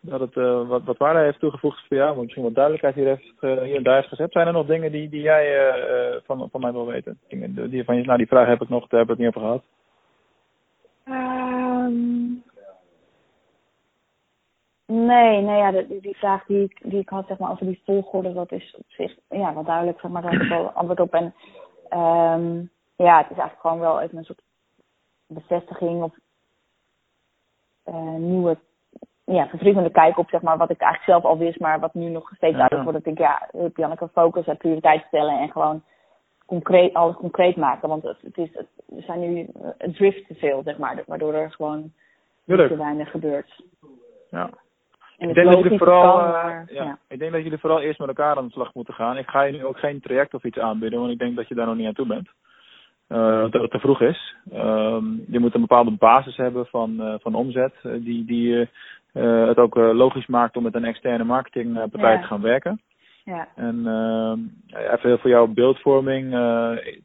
dat 0.00 0.20
het 0.20 0.36
eh, 0.36 0.68
wat, 0.68 0.82
wat 0.84 0.96
waarde 0.98 1.20
heeft 1.20 1.38
toegevoegd 1.38 1.86
voor 1.86 1.96
jou. 1.96 2.22
Misschien 2.22 2.42
wat 2.42 2.54
duidelijkheid 2.54 2.94
hier, 2.94 3.06
heeft, 3.06 3.40
hier 3.40 3.76
en 3.76 3.82
daar 3.82 3.96
heeft 3.96 4.08
gezet. 4.08 4.32
Zijn 4.32 4.46
er 4.46 4.52
nog 4.52 4.66
dingen 4.66 4.92
die, 4.92 5.08
die 5.08 5.20
jij 5.20 5.72
van, 6.26 6.48
van 6.50 6.60
mij 6.60 6.72
wil 6.72 6.86
weten? 6.86 7.18
Dingen 7.28 7.70
die 7.70 7.84
van 7.84 7.96
je, 7.96 8.04
nou, 8.04 8.18
die 8.18 8.26
vraag 8.26 8.46
heb 8.46 8.62
ik 8.62 8.68
nog, 8.68 8.88
daar 8.88 8.98
hebben 8.98 9.16
we 9.16 9.22
het 9.24 9.34
niet 9.34 9.42
over 9.44 9.48
gehad. 9.48 9.64
Nee, 15.06 15.40
nee 15.40 15.56
ja, 15.58 15.70
de- 15.70 15.98
die, 16.00 16.16
vraag 16.16 16.44
die 16.46 16.62
ik, 16.62 16.80
die 16.90 17.00
ik 17.00 17.08
had 17.08 17.26
zeg 17.26 17.38
maar, 17.38 17.50
over 17.50 17.66
die 17.66 17.80
volgorde, 17.84 18.32
dat 18.32 18.52
is 18.52 18.74
op 18.78 18.84
zich 18.88 19.16
ja, 19.28 19.54
wel 19.54 19.64
duidelijk, 19.64 20.00
zeg 20.00 20.10
maar, 20.10 20.22
daar 20.22 20.32
heb 20.32 20.42
ik 20.42 20.48
wel 20.48 20.70
antwoord 20.70 21.00
op. 21.00 21.12
En 21.14 21.34
ehm, 21.88 22.56
ja, 22.96 23.16
het 23.18 23.30
is 23.30 23.36
eigenlijk 23.38 23.60
gewoon 23.60 23.78
wel 23.80 24.00
even 24.00 24.18
een 24.18 24.24
soort 24.24 24.42
bevestiging 25.26 26.02
of 26.02 26.14
eh, 27.84 28.14
nieuwe, 28.14 28.58
ja, 29.24 29.48
verfrissende 29.48 29.90
kijk 29.90 30.18
op 30.18 30.28
zeg 30.28 30.42
maar, 30.42 30.56
wat 30.58 30.70
ik 30.70 30.80
eigenlijk 30.80 31.10
zelf 31.10 31.32
al 31.32 31.38
wist, 31.38 31.60
maar 31.60 31.80
wat 31.80 31.94
nu 31.94 32.08
nog 32.08 32.26
steeds 32.34 32.56
Ja. 32.56 32.68
duidelijk 32.68 32.82
wordt. 32.90 33.04
Dat 33.04 33.12
ik, 33.12 33.18
ja, 33.18 33.48
heb 33.62 33.76
Janneke 33.76 34.08
focus 34.08 34.46
en 34.46 34.56
prioriteit 34.56 35.04
stellen 35.06 35.38
en 35.38 35.50
gewoon 35.50 35.82
concreet, 36.46 36.94
alles 36.94 37.16
concreet 37.16 37.56
maken. 37.56 37.88
Want 37.88 38.02
het, 38.02 38.20
het 38.22 38.36
is, 38.38 38.48
het, 38.52 38.66
er 38.96 39.02
zijn 39.02 39.32
nu 39.32 39.46
drift 39.92 40.26
te 40.26 40.34
veel, 40.34 40.62
zeg 40.62 40.78
maar, 40.78 41.02
waardoor 41.06 41.34
er 41.34 41.50
gewoon 41.52 41.92
te 42.68 42.76
weinig 42.76 43.10
gebeurt. 43.10 43.62
Ja. 44.30 44.50
Ik 45.28 45.34
denk, 45.34 45.50
dat 45.50 45.62
jullie 45.62 45.78
vooral, 45.78 46.18
kan, 46.18 46.26
eh, 46.26 46.32
maar, 46.32 46.66
ja. 46.70 46.84
ja. 46.84 46.98
ik 47.08 47.18
denk 47.18 47.32
dat 47.32 47.42
jullie 47.42 47.58
vooral 47.58 47.80
eerst 47.80 47.98
met 47.98 48.08
elkaar 48.08 48.36
aan 48.36 48.46
de 48.46 48.52
slag 48.52 48.74
moeten 48.74 48.94
gaan. 48.94 49.16
Ik 49.16 49.28
ga 49.28 49.42
je 49.42 49.52
nu 49.52 49.64
ook 49.64 49.78
geen 49.78 50.00
traject 50.00 50.34
of 50.34 50.44
iets 50.44 50.58
aanbieden, 50.58 50.98
want 50.98 51.12
ik 51.12 51.18
denk 51.18 51.36
dat 51.36 51.48
je 51.48 51.54
daar 51.54 51.66
nog 51.66 51.76
niet 51.76 51.86
aan 51.86 51.92
toe 51.92 52.06
bent. 52.06 52.28
Eh, 53.06 53.40
dat 53.50 53.62
het 53.62 53.70
te 53.70 53.78
vroeg 53.78 54.00
is. 54.00 54.34
Ehm, 54.52 55.04
je 55.28 55.38
moet 55.38 55.54
een 55.54 55.60
bepaalde 55.60 55.90
basis 55.90 56.36
hebben 56.36 56.66
van, 56.66 57.00
eh, 57.00 57.14
van 57.20 57.34
omzet, 57.34 57.74
die, 57.82 58.24
die 58.24 58.68
het 59.12 59.56
ook 59.58 59.74
logisch 59.74 60.26
maakt 60.26 60.56
om 60.56 60.62
met 60.62 60.74
een 60.74 60.84
externe 60.84 61.24
marketingpartij 61.24 62.12
Ja. 62.12 62.20
te 62.20 62.26
gaan 62.26 62.40
werken. 62.40 62.80
Ja, 63.24 63.48
En 63.54 63.86
ehm, 63.86 64.38
even 64.94 65.18
voor 65.18 65.30
jouw 65.30 65.46
beeldvorming, 65.46 66.36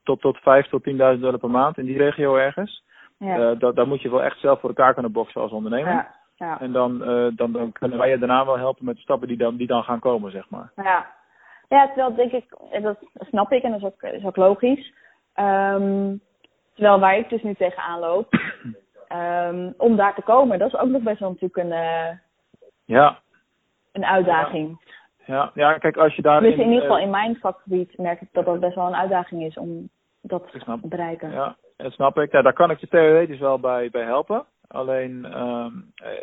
tot, 0.04 0.22
tot 0.22 0.38
5 0.38 0.68
tot 0.68 0.84
10.000 0.84 1.22
dollar 1.22 1.40
per 1.40 1.50
maand 1.50 1.78
in 1.78 1.86
die 1.86 1.98
regio 1.98 2.36
ergens. 2.36 2.84
ja, 3.20 3.54
dat, 3.56 3.76
dat 3.76 3.88
moet 3.88 4.02
je 4.02 4.10
wel 4.10 4.24
echt 4.24 4.40
zelf 4.40 4.60
voor 4.60 4.70
elkaar 4.70 4.94
kunnen 4.94 5.12
boksen 5.12 5.42
als 5.42 5.52
ondernemer. 5.52 5.92
ja, 5.92 6.17
ja. 6.38 6.60
En 6.60 6.72
dan, 6.72 7.04
eh, 7.04 7.28
dan, 7.36 7.52
dan 7.52 7.72
kunnen 7.72 7.98
wij 7.98 8.10
je 8.10 8.18
daarna 8.18 8.46
wel 8.46 8.58
helpen 8.58 8.86
met 8.86 8.96
de 8.96 9.02
stappen 9.02 9.28
die 9.28 9.38
dan, 9.38 9.56
die 9.56 9.68
dan 9.68 9.84
gaan 9.84 10.00
komen, 10.00 10.32
zeg 10.32 10.50
maar. 10.50 10.72
Ja, 10.76 11.08
ja 11.68 11.86
terwijl 11.86 12.16
denk 12.16 12.32
ik, 12.32 12.58
dat 12.82 12.98
snap 13.20 13.52
ik 13.52 13.64
en 13.64 13.72
dat 13.72 13.80
is 13.80 13.86
ook, 13.86 14.02
is 14.02 14.26
ook 14.26 14.36
logisch. 14.36 14.94
Ehm, 15.34 16.16
terwijl 16.74 17.00
waar 17.00 17.18
ik 17.18 17.30
dus 17.30 17.44
nu 17.44 17.54
tegenaan 17.54 18.00
loop, 18.00 18.34
ehm, 19.08 19.72
om 19.78 19.96
daar 19.96 20.16
te 20.16 20.22
komen, 20.22 20.60
dat 20.60 20.74
is 20.74 20.80
ook 20.80 20.90
nog 20.90 21.02
best 21.02 21.20
wel 21.20 21.30
natuurlijk 21.30 21.58
een, 21.58 21.72
eh, 21.72 22.18
Ja, 22.86 23.20
een 23.92 24.06
uitdaging. 24.06 24.82
ja, 25.26 25.52
ja 25.54 25.78
kijk, 25.78 25.98
als 25.98 26.16
je 26.16 26.22
daar. 26.22 26.42
Dus 26.42 26.54
in 26.54 26.68
ieder 26.68 26.82
geval 26.82 27.00
in 27.00 27.10
mijn 27.10 27.36
vakgebied 27.36 27.98
merk 27.98 28.22
ik 28.22 28.28
dat 28.32 28.46
dat 28.46 28.60
best 28.60 28.76
wel 28.76 28.88
een 28.88 28.96
uitdaging 28.96 29.44
is 29.44 29.58
om 29.58 29.90
dat 30.22 30.52
te 30.52 30.78
bereiken. 30.82 31.32
Ja, 31.32 31.56
dat 31.78 31.92
snap 31.92 32.20
ik. 32.20 32.32
Ja, 32.32 32.42
daar 32.42 32.54
kan 32.54 32.72
ik 32.72 32.80
je 32.80 32.88
theoretisch 32.88 33.40
wel 33.40 33.60
bij, 33.60 33.90
bij 33.90 34.04
helpen. 34.04 34.46
Alleen, 34.68 35.26
eh, 35.26 35.66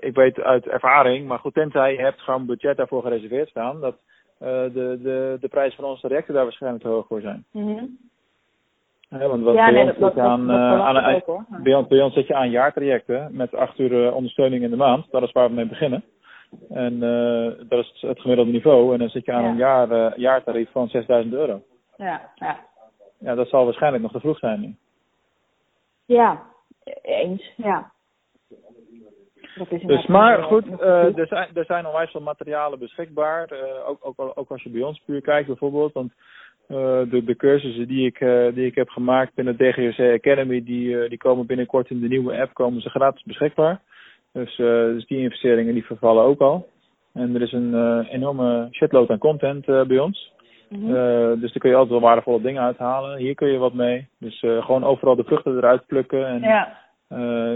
ik 0.00 0.14
weet 0.14 0.40
uit 0.40 0.66
ervaring, 0.66 1.26
maar 1.28 1.38
goed, 1.38 1.54
tenzij 1.54 1.92
je 1.92 2.00
hebt 2.00 2.20
gewoon 2.20 2.46
budget 2.46 2.76
daarvoor 2.76 3.02
gereserveerd 3.02 3.48
staan, 3.48 3.80
dat 3.80 3.96
eh, 4.38 4.48
de, 4.48 4.98
de, 5.02 5.36
de 5.40 5.48
prijs 5.48 5.74
van 5.74 5.84
onze 5.84 6.06
trajecten 6.06 6.34
daar 6.34 6.42
waarschijnlijk 6.42 6.82
te 6.84 6.88
hoog 6.90 7.06
voor 7.06 7.20
zijn. 7.20 7.44
Hè, 9.08 9.28
want 9.28 9.42
wat 9.42 9.54
Ja, 9.54 9.64
bij, 9.70 9.74
nee, 9.74 9.88
ons 9.90 9.98
dat, 9.98 10.18
aan, 10.18 10.50
eh, 10.50 10.56
aan 10.80 10.96
een- 10.96 11.22
ook. 11.26 11.42
Ja. 11.50 11.58
bij, 11.62 11.74
ons, 11.74 11.86
bij 11.88 12.02
ons 12.02 12.14
zit 12.14 12.26
je 12.26 12.34
aan 12.34 12.50
jaartrajecten 12.50 13.28
met 13.32 13.54
acht 13.54 13.78
uur 13.78 14.12
ondersteuning 14.14 14.62
in 14.62 14.70
de 14.70 14.76
maand. 14.76 15.10
Dat 15.10 15.22
is 15.22 15.32
waar 15.32 15.48
we 15.48 15.54
mee 15.54 15.66
beginnen. 15.66 16.04
En 16.70 16.98
dat 17.68 17.78
is 17.84 18.00
het 18.00 18.20
gemiddelde 18.20 18.50
niveau. 18.50 18.92
En 18.92 18.98
dan 18.98 19.08
zit 19.08 19.24
je 19.24 19.32
aan 19.32 19.42
Ja. 19.42 19.48
een 19.48 19.56
jaar, 19.56 19.90
eh, 19.90 20.16
jaartarief 20.16 20.70
van 20.70 20.88
6000 20.88 21.34
euro. 21.34 21.62
Ja, 21.96 22.30
ja. 22.34 22.58
Ja, 23.18 23.34
dat 23.34 23.48
zal 23.48 23.64
waarschijnlijk 23.64 24.02
nog 24.02 24.12
te 24.12 24.20
vroeg 24.20 24.38
zijn 24.38 24.60
nu. 24.60 24.74
ja, 26.04 26.42
eens, 27.02 27.52
ja. 27.56 27.92
Dat 29.54 29.72
is 29.72 29.82
Dus, 29.82 30.06
maar 30.06 30.42
goed, 30.42 30.66
eh, 30.66 30.76
genoeg. 30.76 31.18
er, 31.18 31.26
zijn, 31.26 31.48
er 31.54 31.64
zijn 31.64 31.86
onwijs 31.86 32.10
veel 32.10 32.20
materialen 32.20 32.78
beschikbaar. 32.78 33.48
eh, 33.48 33.88
ook, 33.88 33.98
ook, 34.00 34.32
ook 34.34 34.50
als 34.50 34.62
je 34.62 34.70
bij 34.70 34.82
ons 34.82 35.02
puur 35.06 35.20
kijkt 35.20 35.46
bijvoorbeeld. 35.46 35.92
Want 35.92 36.12
eh, 36.68 37.00
de, 37.10 37.24
de 37.24 37.36
cursussen 37.36 37.88
die 37.88 38.06
ik, 38.06 38.20
eh, 38.20 38.54
die 38.54 38.66
ik 38.66 38.74
heb 38.74 38.88
gemaakt 38.88 39.34
binnen 39.34 39.56
DGRC 39.56 39.98
Academy, 39.98 40.64
die, 40.64 41.08
die 41.08 41.18
komen 41.18 41.46
binnenkort 41.46 41.90
in 41.90 42.00
de 42.00 42.08
nieuwe 42.08 42.40
app 42.40 42.54
komen 42.54 42.80
ze 42.80 42.88
gratis 42.88 43.22
beschikbaar. 43.22 43.80
Dus, 44.32 44.58
eh, 44.58 44.66
dus 44.66 45.06
die 45.06 45.18
investeringen 45.18 45.74
die 45.74 45.84
vervallen 45.84 46.24
ook 46.24 46.40
al. 46.40 46.68
En 47.12 47.34
er 47.34 47.42
is 47.42 47.52
een 47.52 48.04
enorme 48.10 48.68
shitload 48.70 49.10
aan 49.10 49.18
content 49.18 49.66
bij 49.66 49.98
ons. 49.98 50.32
Mhm. 50.68 51.40
Dus 51.40 51.52
daar 51.52 51.58
kun 51.58 51.70
je 51.70 51.76
altijd 51.76 51.92
wel 52.00 52.08
waardevolle 52.08 52.40
dingen 52.40 52.62
uithalen. 52.62 53.18
Hier 53.18 53.34
kun 53.34 53.48
je 53.48 53.58
wat 53.58 53.74
mee. 53.74 54.08
Dus 54.18 54.38
gewoon 54.40 54.84
overal 54.84 55.16
de 55.16 55.24
vruchten 55.24 55.56
eruit 55.56 55.86
plukken. 55.86 56.26
En 56.26 56.40
ja, 56.40 56.78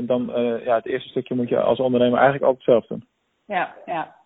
dan, 0.06 0.34
eh, 0.34 0.64
ja, 0.64 0.74
het 0.74 0.86
eerste 0.86 1.08
stukje 1.08 1.34
moet 1.34 1.48
je 1.48 1.60
als 1.60 1.78
ondernemer 1.78 2.18
eigenlijk 2.18 2.44
altijd 2.44 2.64
zelf 2.64 2.86
doen. 2.86 3.04
ja, 3.46 3.74
ja. 3.86 4.16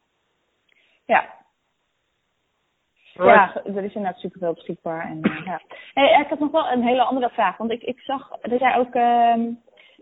Ja. 1.06 1.40
Ja, 3.14 3.62
er 3.64 3.84
is 3.84 3.94
inderdaad 3.94 4.20
superveel 4.20 4.54
beschikbaar. 4.54 5.06
En, 5.06 5.22
eh, 5.22 5.44
ja. 5.44 5.60
hey, 5.94 6.20
ik 6.20 6.28
had 6.28 6.38
nog 6.38 6.50
wel 6.50 6.70
een 6.70 6.82
hele 6.82 7.02
andere 7.02 7.30
vraag. 7.30 7.56
Want 7.56 7.70
ik, 7.70 7.82
ik 7.82 8.00
zag 8.00 8.28
dat 8.40 8.60
jij 8.60 8.76
ook 8.76 8.94
ehm, 8.94 9.40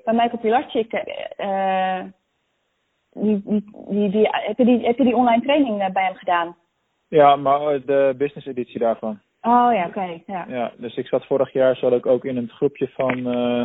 bij 0.04 0.14
Michael 0.14 0.38
Pilarczyk... 0.38 0.92
eh 0.92 2.02
die, 3.12 3.42
die, 3.44 3.64
die, 3.88 4.10
die, 4.10 4.28
heb, 4.30 4.58
je 4.58 4.64
die, 4.64 4.86
heb 4.86 4.96
je 4.96 5.04
die 5.04 5.16
online 5.16 5.42
training 5.42 5.80
eh, 5.80 5.90
bij 5.90 6.04
hem 6.04 6.14
gedaan? 6.14 6.56
Ja, 7.08 7.36
maar 7.36 7.60
eh, 7.60 7.80
de 7.86 8.14
business 8.18 8.46
editie 8.46 8.78
daarvan. 8.78 9.20
Oh 9.42 9.72
ja, 9.72 9.86
oké. 9.86 10.20
ja. 10.26 10.44
Ja, 10.48 10.72
dus 10.76 10.96
ik 10.96 11.06
zat 11.06 11.26
vorig 11.26 11.52
jaar 11.52 11.76
zat 11.76 11.92
ik 11.92 12.06
ook 12.06 12.24
in 12.24 12.36
een 12.36 12.48
groepje 12.48 12.88
van... 12.88 13.26
eh, 13.26 13.58